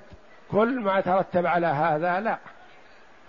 كل 0.52 0.80
ما 0.80 1.02
ترتب 1.02 1.46
على 1.46 1.68
هذا 1.68 2.20
لا. 2.20 2.38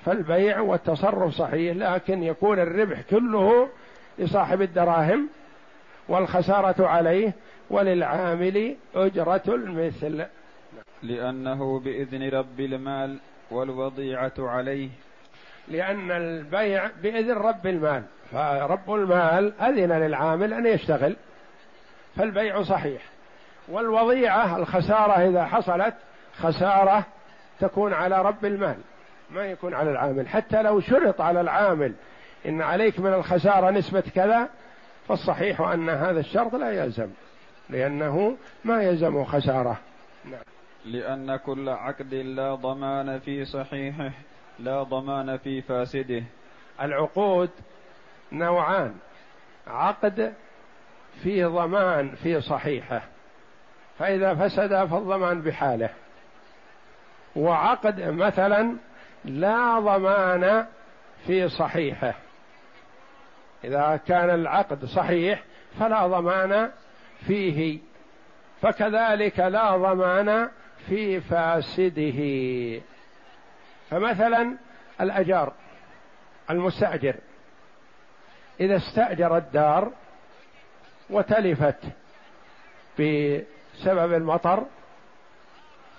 فالبيع 0.05 0.61
والتصرف 0.61 1.35
صحيح 1.35 1.77
لكن 1.77 2.23
يكون 2.23 2.59
الربح 2.59 3.01
كله 3.11 3.69
لصاحب 4.19 4.63
الدراهم 4.63 5.29
والخسارة 6.09 6.87
عليه 6.87 7.33
وللعامل 7.71 8.77
أجرة 8.95 9.43
المثل. 9.49 10.25
لأنه 11.03 11.81
بإذن 11.81 12.29
رب 12.29 12.61
المال 12.61 13.19
والوضيعة 13.51 14.33
عليه. 14.39 14.89
لأن 15.69 16.11
البيع 16.11 16.91
بإذن 17.03 17.33
رب 17.33 17.67
المال 17.67 18.03
فرب 18.33 18.95
المال 18.95 19.53
أذن 19.61 19.93
للعامل 19.93 20.53
أن 20.53 20.67
يشتغل 20.67 21.17
فالبيع 22.17 22.63
صحيح. 22.63 23.03
والوضيعة 23.69 24.57
الخسارة 24.57 25.13
إذا 25.13 25.45
حصلت 25.45 25.95
خسارة 26.37 27.07
تكون 27.61 27.93
على 27.93 28.23
رب 28.23 28.45
المال. 28.45 28.77
ما 29.33 29.45
يكون 29.45 29.75
على 29.75 29.91
العامل. 29.91 30.29
حتى 30.29 30.63
لو 30.63 30.81
شرط 30.81 31.21
على 31.21 31.41
العامل 31.41 31.93
إن 32.47 32.63
عليك 32.63 33.01
من 33.01 33.15
الخسارة 33.15 33.71
نسبة 33.71 34.01
كذا 34.01 34.49
فالصحيح 35.09 35.61
أن 35.61 35.91
هذا 35.91 36.21
الشرط 36.21 36.55
لا 36.55 36.85
يلزم 36.85 37.09
لأنه 37.71 38.37
ما 38.65 38.83
يلزم 38.83 39.25
خسارة. 39.25 39.79
نعم. 40.25 40.41
لأن 40.85 41.37
كل 41.37 41.69
عقد 41.69 42.15
لا 42.15 42.55
ضمان 42.55 43.19
في 43.19 43.45
صحيحه 43.45 44.11
لا 44.59 44.83
ضمان 44.83 45.37
في 45.37 45.63
فاسده. 45.63 46.23
العقود 46.81 47.51
نوعان 48.33 48.95
عقد 49.67 50.33
في 51.23 51.45
ضمان 51.45 52.09
في 52.09 52.41
صحيحه 52.41 53.03
فإذا 53.99 54.35
فسد 54.35 54.85
فالضمان 54.85 55.43
بحاله. 55.43 55.91
وعقد 57.37 58.01
مثلا 58.01 58.77
لا 59.25 59.79
ضمان 59.79 60.67
في 61.27 61.49
صحيحه. 61.49 62.15
إذا 63.65 64.01
كان 64.09 64.31
العقد 64.31 64.85
صحيح 64.85 65.43
فلا 65.81 66.07
ضمان 66.07 66.71
فيه 67.27 67.79
فكذلك 68.63 69.39
لا 69.39 69.77
ضمان 69.77 70.49
في 70.89 71.21
فاسده. 71.21 72.21
فمثلا 73.91 74.57
الأجار 75.01 75.53
المستأجر 76.51 77.15
إذا 78.61 78.77
استأجر 78.77 79.37
الدار 79.37 79.93
وتلفت 81.11 81.79
بسبب 82.99 84.13
المطر 84.13 84.65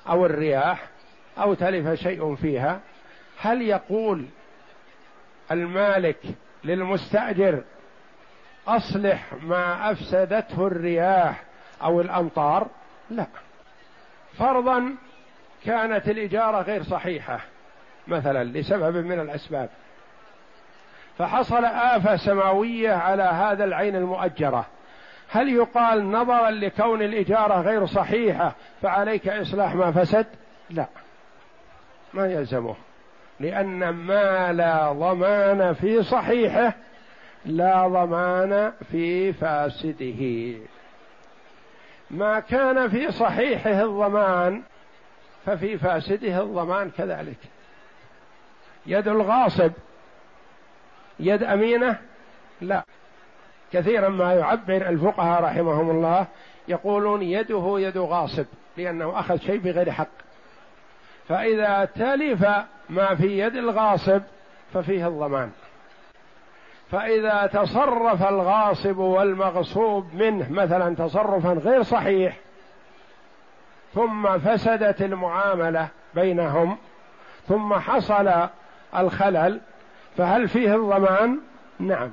أو 0.10 0.26
الرياح 0.26 0.88
أو 1.38 1.54
تلف 1.54 2.00
شيء 2.00 2.36
فيها 2.36 2.80
هل 3.44 3.62
يقول 3.62 4.26
المالك 5.52 6.18
للمستأجر 6.64 7.64
أصلح 8.68 9.34
ما 9.42 9.92
أفسدته 9.92 10.68
الرياح 10.68 11.44
أو 11.82 12.02
الأمطار؟ 12.02 12.68
لا. 13.10 13.26
فرضا 14.38 14.96
كانت 15.66 16.10
الإجارة 16.10 16.62
غير 16.62 16.84
صحيحة 16.84 17.40
مثلا 18.08 18.44
لسبب 18.44 19.06
من 19.06 19.20
الأسباب. 19.20 19.70
فحصل 21.18 21.66
آفة 21.66 22.16
سماوية 22.16 22.92
على 22.94 23.24
هذا 23.24 23.64
العين 23.64 23.96
المؤجرة. 23.96 24.66
هل 25.30 25.50
يقال 25.50 26.12
نظرا 26.12 26.50
لكون 26.50 27.02
الإجارة 27.02 27.62
غير 27.62 27.86
صحيحة 27.86 28.56
فعليك 28.82 29.28
إصلاح 29.28 29.76
ما 29.76 29.92
فسد؟ 29.92 30.28
لا. 30.70 30.88
ما 32.14 32.28
يلزمه. 32.28 32.76
لأن 33.40 33.90
ما 33.90 34.54
لا 34.54 34.92
ضمان 34.92 35.74
في 35.74 36.04
صحيحه 36.04 36.74
لا 37.46 37.88
ضمان 37.88 38.74
في 38.92 39.34
فاسده. 39.34 40.54
ما 42.12 42.40
كان 42.40 42.90
في 42.90 43.12
صحيحه 43.12 43.84
الضمان 43.84 44.62
ففي 45.46 45.78
فاسده 45.78 46.42
الضمان 46.42 46.90
كذلك. 46.90 47.38
يد 48.86 49.08
الغاصب 49.08 49.72
يد 51.20 51.44
أمينة 51.44 52.00
لا. 52.62 52.84
كثيرا 53.74 54.10
ما 54.10 54.34
يعبر 54.34 54.90
الفقهاء 54.90 55.44
رحمهم 55.44 55.90
الله 55.90 56.28
يقولون 56.68 57.22
يده 57.22 57.76
يد 57.78 57.98
غاصب 57.98 58.46
لأنه 58.78 59.20
أخذ 59.20 59.38
شيء 59.38 59.58
بغير 59.58 59.92
حق. 59.92 60.08
فإذا 61.28 61.86
تلف 61.86 62.46
ما 62.94 63.16
في 63.16 63.40
يد 63.40 63.56
الغاصب 63.56 64.22
ففيه 64.74 65.08
الضمان. 65.08 65.52
فإذا 66.92 67.48
تصرف 67.48 68.24
الغاصب 68.24 68.98
والمغصوب 68.98 70.14
منه 70.14 70.52
مثلا 70.52 70.96
تصرفا 70.96 71.54
غير 71.54 71.84
صحيح 71.84 72.38
ثم 73.94 74.40
فسدت 74.40 75.02
المعاملة 75.02 75.88
بينهم 76.16 76.78
ثم 77.48 77.74
حصل 77.74 78.48
الخلل 78.98 79.62
فهل 80.18 80.48
فيه 80.48 80.76
الضمان؟ 80.76 81.40
نعم. 81.80 82.12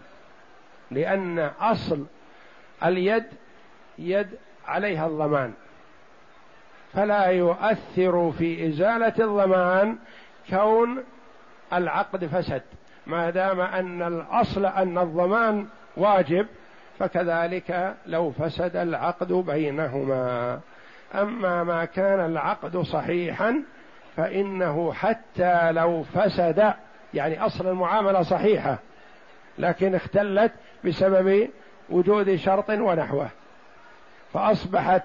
لأن 0.90 1.50
أصل 1.60 2.06
اليد 2.84 3.24
يد 3.98 4.28
عليها 4.68 5.06
الضمان. 5.06 5.52
فلا 6.94 7.24
يؤثر 7.24 8.32
في 8.38 8.68
إزالة 8.68 9.14
الضمان 9.18 9.98
كون 10.50 11.04
العقد 11.72 12.24
فسد. 12.24 12.62
ما 13.06 13.30
دام 13.30 13.60
أن 13.60 14.02
الأصل 14.02 14.66
أن 14.66 14.98
الضمان 14.98 15.66
واجب 15.96 16.46
فكذلك 16.98 17.94
لو 18.06 18.30
فسد 18.30 18.76
العقد 18.76 19.32
بينهما. 19.32 20.60
أما 21.14 21.64
ما 21.64 21.84
كان 21.84 22.20
العقد 22.20 22.76
صحيحا 22.76 23.62
فإنه 24.16 24.92
حتى 24.92 25.72
لو 25.72 26.02
فسد 26.02 26.74
يعني 27.14 27.46
أصل 27.46 27.66
المعاملة 27.66 28.22
صحيحة 28.22 28.78
لكن 29.58 29.94
اختلت 29.94 30.52
بسبب 30.84 31.48
وجود 31.90 32.36
شرط 32.36 32.70
ونحوه. 32.70 33.28
فأصبحت 34.32 35.04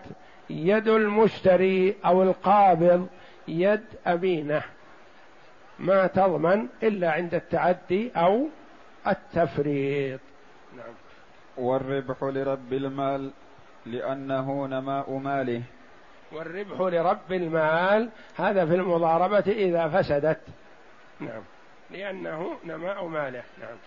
يد 0.50 0.88
المشتري 0.88 1.96
أو 2.06 2.24
القابض 2.24 3.08
يد 3.48 3.84
أمينة. 4.08 4.62
ما 5.80 6.08
تضمن 6.08 6.68
إلا 6.84 7.12
عند 7.12 7.34
التعدي 7.34 8.12
أو 8.16 8.48
التفريط. 9.08 10.20
نعم. 10.78 10.94
والربح 11.58 12.24
لرب 12.24 12.74
المال 12.74 13.32
لأنه 13.86 14.68
نماء 14.68 15.18
ماله. 15.18 15.62
والربح 16.32 16.80
لرب 16.80 17.32
المال 17.32 18.10
هذا 18.36 18.66
في 18.66 18.76
المضاربة 18.76 19.44
إذا 19.48 19.88
فسدت. 19.88 20.42
نعم. 21.20 21.44
لأنه 21.92 22.58
نماء 22.66 23.08
ماله. 23.08 23.44
نعم. 23.60 23.78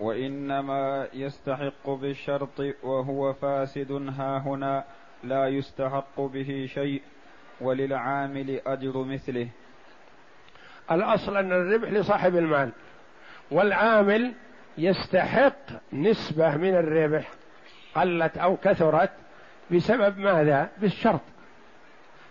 وإنما 0.00 1.08
يستحق 1.12 1.90
بالشرط 1.90 2.60
وهو 2.82 3.32
فاسد 3.32 3.92
ها 3.92 4.38
هنا 4.38 4.84
لا 5.24 5.48
يستحق 5.48 6.20
به 6.20 6.68
شيء 6.74 7.02
وللعامل 7.60 8.60
أجر 8.66 8.98
مثله. 8.98 9.48
الأصل 10.90 11.36
أن 11.36 11.52
الربح 11.52 11.88
لصاحب 11.88 12.36
المال 12.36 12.70
والعامل 13.50 14.32
يستحق 14.78 15.56
نسبة 15.92 16.56
من 16.56 16.74
الربح 16.74 17.30
قلت 17.94 18.38
أو 18.38 18.56
كثرت 18.56 19.10
بسبب 19.70 20.18
ماذا؟ 20.18 20.68
بالشرط. 20.78 21.20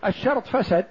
الشرط 0.05 0.47
فسد 0.47 0.85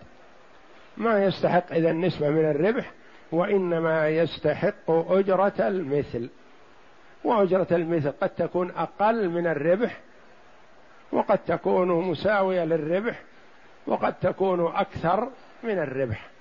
ما 0.97 1.25
يستحق 1.25 1.73
إذا 1.73 1.93
نسبه 1.93 2.31
من 2.31 2.51
الربح 2.51 2.91
وإنما 3.33 4.09
يستحق 4.09 4.91
أجرة 4.91 5.53
المثل. 5.59 6.29
وأجرة 7.25 7.67
المثل 7.71 8.13
قد 8.21 8.29
تكون 8.29 8.71
أقل 8.71 9.29
من 9.29 9.47
الربح 9.47 10.01
وقد 11.13 11.39
تكون 11.39 11.89
مساوية 11.89 12.65
للربح 12.65 13.23
وقد 13.87 14.15
تكون 14.21 14.67
أكثر 14.67 15.29
من 15.63 15.79
الربح. 15.79 16.32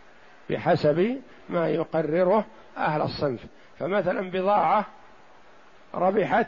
بحسب 0.50 1.22
ما 1.50 1.70
يقرره 1.70 2.46
أهل 2.78 3.02
الصنف. 3.02 3.40
فمثلا 3.80 4.32
بضاعة 4.32 4.86
ربحت 5.94 6.48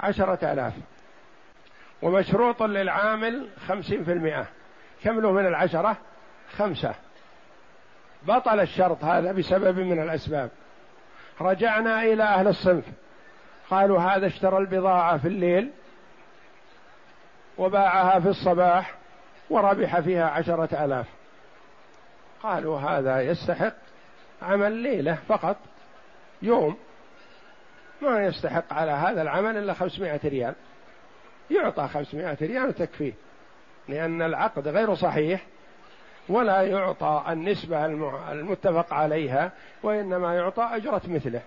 عشرة 0.00 0.52
آلاف 0.52 0.72
ومشروط 2.02 2.62
للعامل 2.62 3.48
خمسين 3.66 4.04
في 4.04 4.12
المئة. 4.12 4.46
كم 5.04 5.20
له 5.20 5.32
من 5.32 5.46
العشرة؟ 5.46 5.96
خمسة. 6.56 6.94
بطل 8.22 8.60
الشرط 8.60 9.04
هذا 9.04 9.32
بسبب 9.32 9.78
من 9.78 10.02
الأسباب. 10.02 10.50
رجعنا 11.40 12.02
إلى 12.02 12.22
أهل 12.22 12.48
الصنف. 12.48 12.84
قالوا 13.70 14.00
هذا 14.00 14.26
اشترى 14.26 14.58
البضاعة 14.58 15.18
في 15.18 15.28
الليل 15.28 15.70
وباعها 17.58 18.20
في 18.20 18.28
الصباح 18.28 18.94
وربح 19.50 20.00
فيها 20.00 20.30
عشرة 20.30 20.84
آلاف. 20.84 21.06
قالوا 22.42 22.78
هذا 22.78 23.20
يستحق 23.20 23.74
عمل 24.42 24.72
ليلة 24.72 25.18
فقط 25.28 25.56
يوم 26.42 26.76
ما 28.02 28.24
يستحق 28.26 28.72
على 28.72 28.90
هذا 28.90 29.22
العمل 29.22 29.56
إلا 29.56 29.74
خمسمائة 29.74 30.20
ريال. 30.24 30.54
يعطى 31.50 31.88
خمسمائة 31.88 32.36
ريال 32.42 32.68
وتكفيه 32.68 33.12
لأن 33.88 34.22
العقد 34.22 34.68
غير 34.68 34.94
صحيح 34.94 35.46
ولا 36.28 36.62
يعطى 36.62 37.24
النسبة 37.28 37.86
المتفق 38.32 38.94
عليها 38.94 39.52
وإنما 39.82 40.34
يعطى 40.34 40.68
أجرة 40.72 41.02
مثله. 41.08 41.42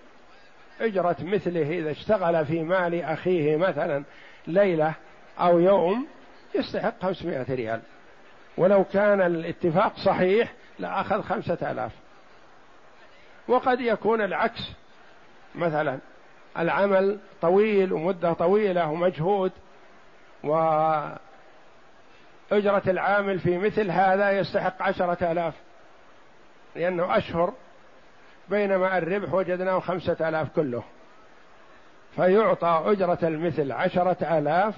أجرة 0.82 1.15
مثله 1.21 1.79
إذا 1.79 1.91
اشتغل 1.91 2.45
في 2.45 2.63
مال 2.63 3.01
أخيه 3.01 3.58
مثلا 3.58 4.03
ليلة 4.47 4.93
أو 5.39 5.60
يوم 5.60 6.08
يستحق 6.56 7.01
خمسمائة 7.01 7.56
ريال. 7.56 7.82
ولو 8.58 8.84
كان 8.84 9.21
الاتفاق 9.21 9.97
صحيح 9.97 10.53
لأخذ 10.79 11.21
خمسة 11.21 11.71
آلاف. 11.71 11.91
وقد 13.47 13.81
يكون 13.81 14.21
العكس. 14.21 14.71
مثلا 15.55 15.99
العمل 16.57 17.19
طويل 17.41 17.93
ومدة 17.93 18.33
طويلة 18.33 18.89
ومجهود 18.89 19.51
وأجرة 20.43 21.19
العامل 22.88 23.39
في 23.39 23.57
مثل 23.57 23.91
هذا 23.91 24.31
يستحق 24.31 24.81
عشرة 24.81 25.31
آلاف. 25.31 25.53
لأنه 26.75 27.17
أشهر 27.17 27.53
بينما 28.49 28.97
الربح 28.97 29.33
وجدناه 29.33 29.79
خمسة 29.79 30.29
آلاف 30.29 30.47
كله. 30.55 30.83
فيعطى 32.15 32.83
أجرة 32.86 33.19
المثل 33.23 33.71
عشرة 33.71 34.38
آلاف 34.39 34.75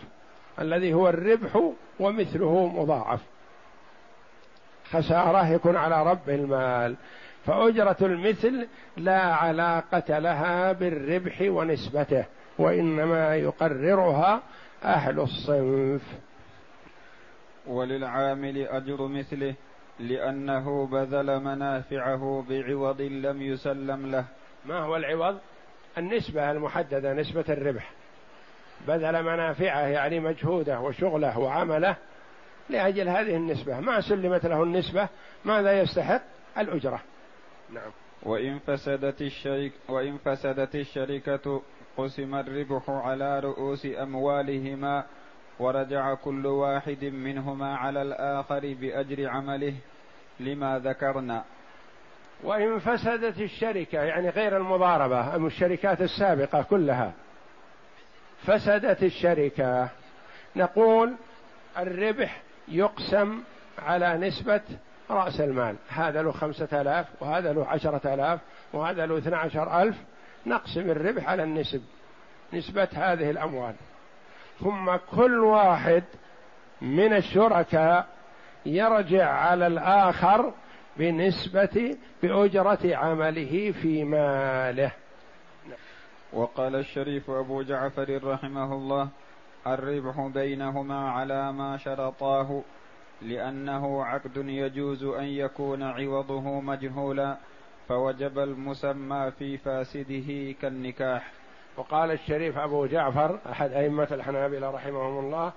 الذي 0.59 0.93
هو 0.93 1.09
الربح 1.09 1.71
ومثله 1.99 2.67
مضاعف. 2.67 3.19
خسارة 4.91 5.47
يكون 5.47 5.75
على 5.75 6.03
رب 6.03 6.29
المال. 6.29 6.95
فأجرة 7.45 7.97
المثل 8.01 8.67
لا 8.97 9.21
علاقة 9.21 10.19
لها 10.19 10.71
بالربح 10.71 11.41
ونسبته 11.41 12.25
وإنما 12.57 13.35
يقررها 13.35 14.41
أهل 14.83 15.19
الصنف. 15.19 16.01
وللعامل 17.67 18.57
أجر 18.57 19.07
مثله 19.07 19.53
لأنه 19.99 20.87
بذل 20.87 21.39
منافعه 21.39 22.45
بعوض 22.49 23.01
لم 23.01 23.41
يسلم 23.41 24.11
له. 24.11 24.25
ما 24.65 24.79
هو 24.79 24.95
العوض؟ 24.95 25.37
النسبة 25.97 26.51
المحددة 26.51 27.13
نسبة 27.13 27.45
الربح. 27.49 27.91
بذل 28.87 29.23
منافعه 29.23 29.79
يعني 29.87 30.19
مجهوده 30.19 30.79
وشغله 30.79 31.39
وعمله 31.39 31.95
لأجل 32.69 33.09
هذه 33.09 33.35
النسبة. 33.35 33.79
ما 33.79 34.01
سلمت 34.01 34.45
له 34.45 34.63
النسبة 34.63 35.07
ماذا 35.45 35.79
يستحق؟ 35.79 36.21
الأجرة. 36.57 37.01
نعم. 37.73 37.91
وإن 38.23 38.59
فسدت 38.59 39.21
الشركة 39.21 39.73
وإن 39.87 40.17
فسدت 40.17 40.75
الشركة 40.75 41.61
قسم 41.97 42.35
الربح 42.35 42.89
على 42.89 43.39
رؤوس 43.39 43.85
أموالهما 43.85 45.03
ورجع 45.59 46.13
كل 46.13 46.45
واحد 46.45 47.05
منهما 47.05 47.77
على 47.77 48.01
الآخر 48.01 48.75
بأجر 48.81 49.29
عمله 49.29 49.73
لما 50.39 50.79
ذكرنا. 50.79 51.43
وإن 52.43 52.79
فسدت 52.79 53.41
الشركة 53.41 54.03
يعني 54.03 54.29
غير 54.29 54.57
المضاربة 54.57 55.35
أم 55.35 55.45
الشركات 55.45 56.01
السابقة 56.01 56.61
كلها. 56.61 57.13
فسدت 58.45 59.03
الشركة. 59.03 59.89
نقول 60.55 61.15
الربح 61.77 62.41
يقسم 62.67 63.43
على 63.79 64.17
نسبة 64.17 64.61
رأس 65.09 65.41
المال. 65.41 65.75
هذا 65.89 66.21
له 66.21 66.31
خمسة 66.31 66.81
آلاف 66.81 67.07
وهذا 67.19 67.53
له 67.53 67.65
عشرة 67.65 68.13
آلاف 68.13 68.39
وهذا 68.73 69.05
له 69.05 69.17
اثنى 69.17 69.35
عشر 69.35 69.81
ألف. 69.81 69.95
نقسم 70.45 70.89
الربح 70.89 71.29
على 71.29 71.43
النسب 71.43 71.81
نسبة 72.53 72.87
هذه 72.93 73.29
الأموال. 73.29 73.75
ثم 74.59 74.95
كل 75.15 75.39
واحد 75.39 76.03
من 76.81 77.13
الشركاء 77.13 78.07
يرجع 78.65 79.29
على 79.29 79.67
الآخر 79.67 80.53
بنسبة 80.97 81.97
بأجرة 82.23 82.95
عمله 82.95 83.73
في 83.81 84.03
ماله. 84.03 84.91
وقال 86.33 86.75
الشريف 86.75 87.29
أبو 87.29 87.61
جعفر 87.61 88.19
رحمه 88.23 88.73
الله 88.73 89.09
الربح 89.67 90.31
بينهما 90.33 91.11
على 91.11 91.51
ما 91.51 91.77
شرطاه 91.77 92.61
لأنه 93.21 94.05
عقد 94.05 94.37
يجوز 94.37 95.03
أن 95.03 95.23
يكون 95.23 95.83
عوضه 95.83 96.59
مجهولا 96.61 97.37
فوجب 97.89 98.39
المسمى 98.39 99.31
في 99.39 99.57
فاسده 99.57 100.55
كالنكاح. 100.61 101.31
وقال 101.77 102.11
الشريف 102.11 102.57
أبو 102.57 102.85
جعفر 102.85 103.39
أحد 103.51 103.71
أئمة 103.71 104.07
الحنابلة 104.11 104.69
رحمهم 104.69 105.19
الله 105.19 105.51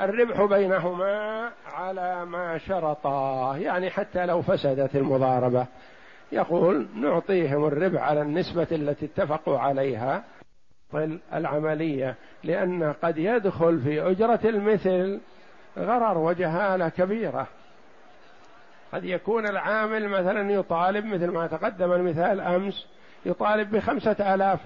الربح 0.00 0.44
بينهما 0.44 1.50
على 1.72 2.24
ما 2.24 2.58
شرطا 2.58 3.56
يعني 3.56 3.90
حتى 3.90 4.26
لو 4.26 4.42
فسدت 4.42 4.96
المضاربة. 4.96 5.66
يقول 6.32 6.88
نعطيهم 6.94 7.64
الربح 7.64 8.02
على 8.02 8.22
النسبة 8.22 8.66
التي 8.72 9.06
اتفقوا 9.06 9.58
عليها 9.58 10.24
العملية 11.34 12.14
لأن 12.44 12.94
قد 13.02 13.18
يدخل 13.18 13.80
في 13.80 14.10
أجرة 14.10 14.40
المثل 14.44 15.20
غرر 15.78 16.18
وجهالة 16.18 16.88
كبيرة. 16.88 17.46
قد 18.92 19.04
يكون 19.04 19.46
العامل 19.46 20.08
مثلا 20.08 20.52
يطالب 20.52 21.04
مثل 21.04 21.26
ما 21.26 21.46
تقدم 21.46 21.92
المثال 21.92 22.40
أمس 22.40 22.86
يطالب 23.26 23.76
بخمسة 23.76 24.34
آلاف 24.34 24.60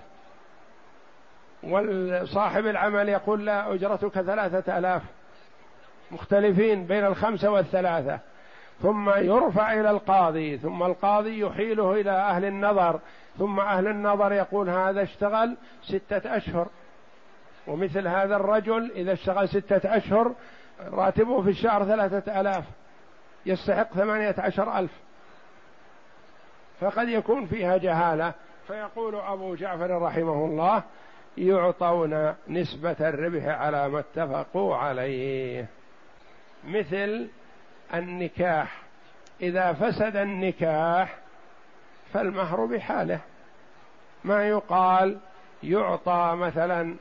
وصاحب 1.63 2.67
العمل 2.67 3.09
يقول 3.09 3.47
لا 3.47 3.75
أجرتك 3.75 4.21
ثلاثة 4.21 4.79
آلاف 4.79 5.03
مختلفين 6.11 6.87
بين 6.87 7.07
الخمسة 7.07 7.51
والثلاثة. 7.51 8.19
ثم 8.83 9.11
يرفع 9.11 9.73
إلى 9.73 9.91
القاضي 9.91 10.59
ثم 10.59 10.83
القاضي 10.83 11.41
يحيله 11.41 11.93
إلى 11.93 12.11
أهل 12.11 12.45
النظر 12.45 13.01
ثم 13.39 13.61
أهل 13.61 13.89
النظر 13.89 14.33
يقول 14.33 14.69
هذا 14.69 15.03
اشتغل 15.03 15.57
ستة 15.83 16.37
أشهر. 16.37 16.69
ومثل 17.67 18.09
هذا 18.09 18.37
الرجل 18.37 18.91
إذا 18.95 19.13
اشتغل 19.13 19.49
ستة 19.49 19.97
أشهر 19.97 20.35
راتبه 20.93 21.43
في 21.43 21.51
الشهر 21.51 21.85
ثلاثة 21.85 22.41
آلاف 22.41 22.65
يستحق 23.47 23.93
ثمانية 23.93 24.35
عشر 24.39 24.79
ألف. 24.79 24.93
فقد 26.81 27.09
يكون 27.09 27.47
فيها 27.47 27.77
جهالة. 27.77 28.33
فيقول 28.67 29.15
أبو 29.15 29.55
جعفر 29.55 30.03
رحمه 30.03 30.45
الله 30.45 30.83
يعطون 31.39 32.35
نسبة 32.49 32.97
الربح 33.01 33.45
على 33.45 33.89
ما 33.89 33.99
اتفقوا 33.99 34.77
عليه. 34.77 35.67
مثل 36.65 37.29
النكاح. 37.95 38.83
إذا 39.41 39.73
فسد 39.73 40.17
النكاح 40.17 41.17
فالمهر 42.13 42.65
بحاله. 42.65 43.21
ما 44.25 44.49
يقال 44.49 45.19
يعطى 45.63 46.35
مثلا 46.37 46.95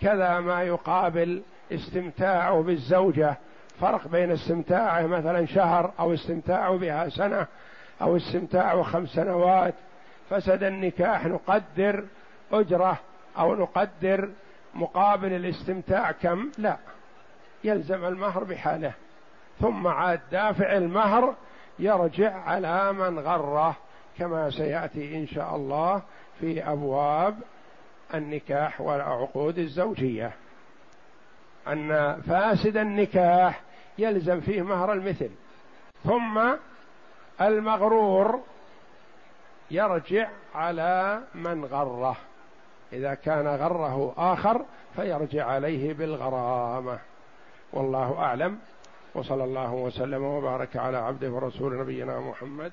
كذا 0.00 0.40
ما 0.40 0.62
يقابل 0.62 1.42
استمتاعه 1.72 2.62
بالزوجة. 2.62 3.36
فرق 3.80 4.08
بين 4.08 4.30
استمتاعه 4.30 5.06
مثلا 5.06 5.46
شهر 5.46 5.92
أو 6.00 6.14
استمتاعه 6.14 6.76
بها 6.76 7.08
سنة 7.08 7.46
أو 8.02 8.16
استمتاعه 8.16 8.82
خمس 8.82 9.08
سنوات. 9.08 9.74
فسد 10.30 10.62
النكاح 10.62 11.26
نقدر 11.26 12.04
أجرة 12.52 12.98
أو 13.38 13.54
نقدر 13.54 14.30
مقابل 14.74 15.32
الاستمتاع 15.32 16.12
كم؟ 16.12 16.50
لا. 16.58 16.76
يلزم 17.64 18.04
المهر 18.04 18.44
بحاله. 18.44 18.92
ثم 19.60 19.86
عاد 19.86 20.20
دافع 20.32 20.76
المهر 20.76 21.34
يرجع 21.78 22.40
على 22.40 22.92
من 22.92 23.18
غره. 23.18 23.76
كما 24.18 24.50
سيأتي 24.50 25.16
إن 25.16 25.26
شاء 25.26 25.56
الله 25.56 26.02
في 26.40 26.62
أبواب 26.62 27.38
النكاح 28.14 28.80
والعقود 28.80 29.58
الزوجية. 29.58 30.32
أن 31.68 32.16
فاسد 32.28 32.76
النكاح 32.76 33.62
يلزم 33.98 34.40
فيه 34.40 34.62
مهر 34.62 34.92
المثل 34.92 35.30
ثم 36.04 36.42
المغرور 37.40 38.40
يرجع 39.70 40.28
على 40.54 41.20
من 41.34 41.64
غره. 41.64 42.16
إذا 42.92 43.14
كان 43.14 43.46
غره 43.46 44.14
آخر 44.16 44.64
فيرجع 44.96 45.46
عليه 45.46 45.94
بالغرامة. 45.94 46.98
والله 47.72 48.18
أعلم. 48.18 48.58
وصلى 49.14 49.44
الله 49.44 49.72
وسلم 49.72 50.24
وبارك 50.24 50.76
على 50.76 50.96
عبده 50.96 51.30
ورسول 51.30 51.80
نبينا 51.80 52.20
محمد 52.20 52.72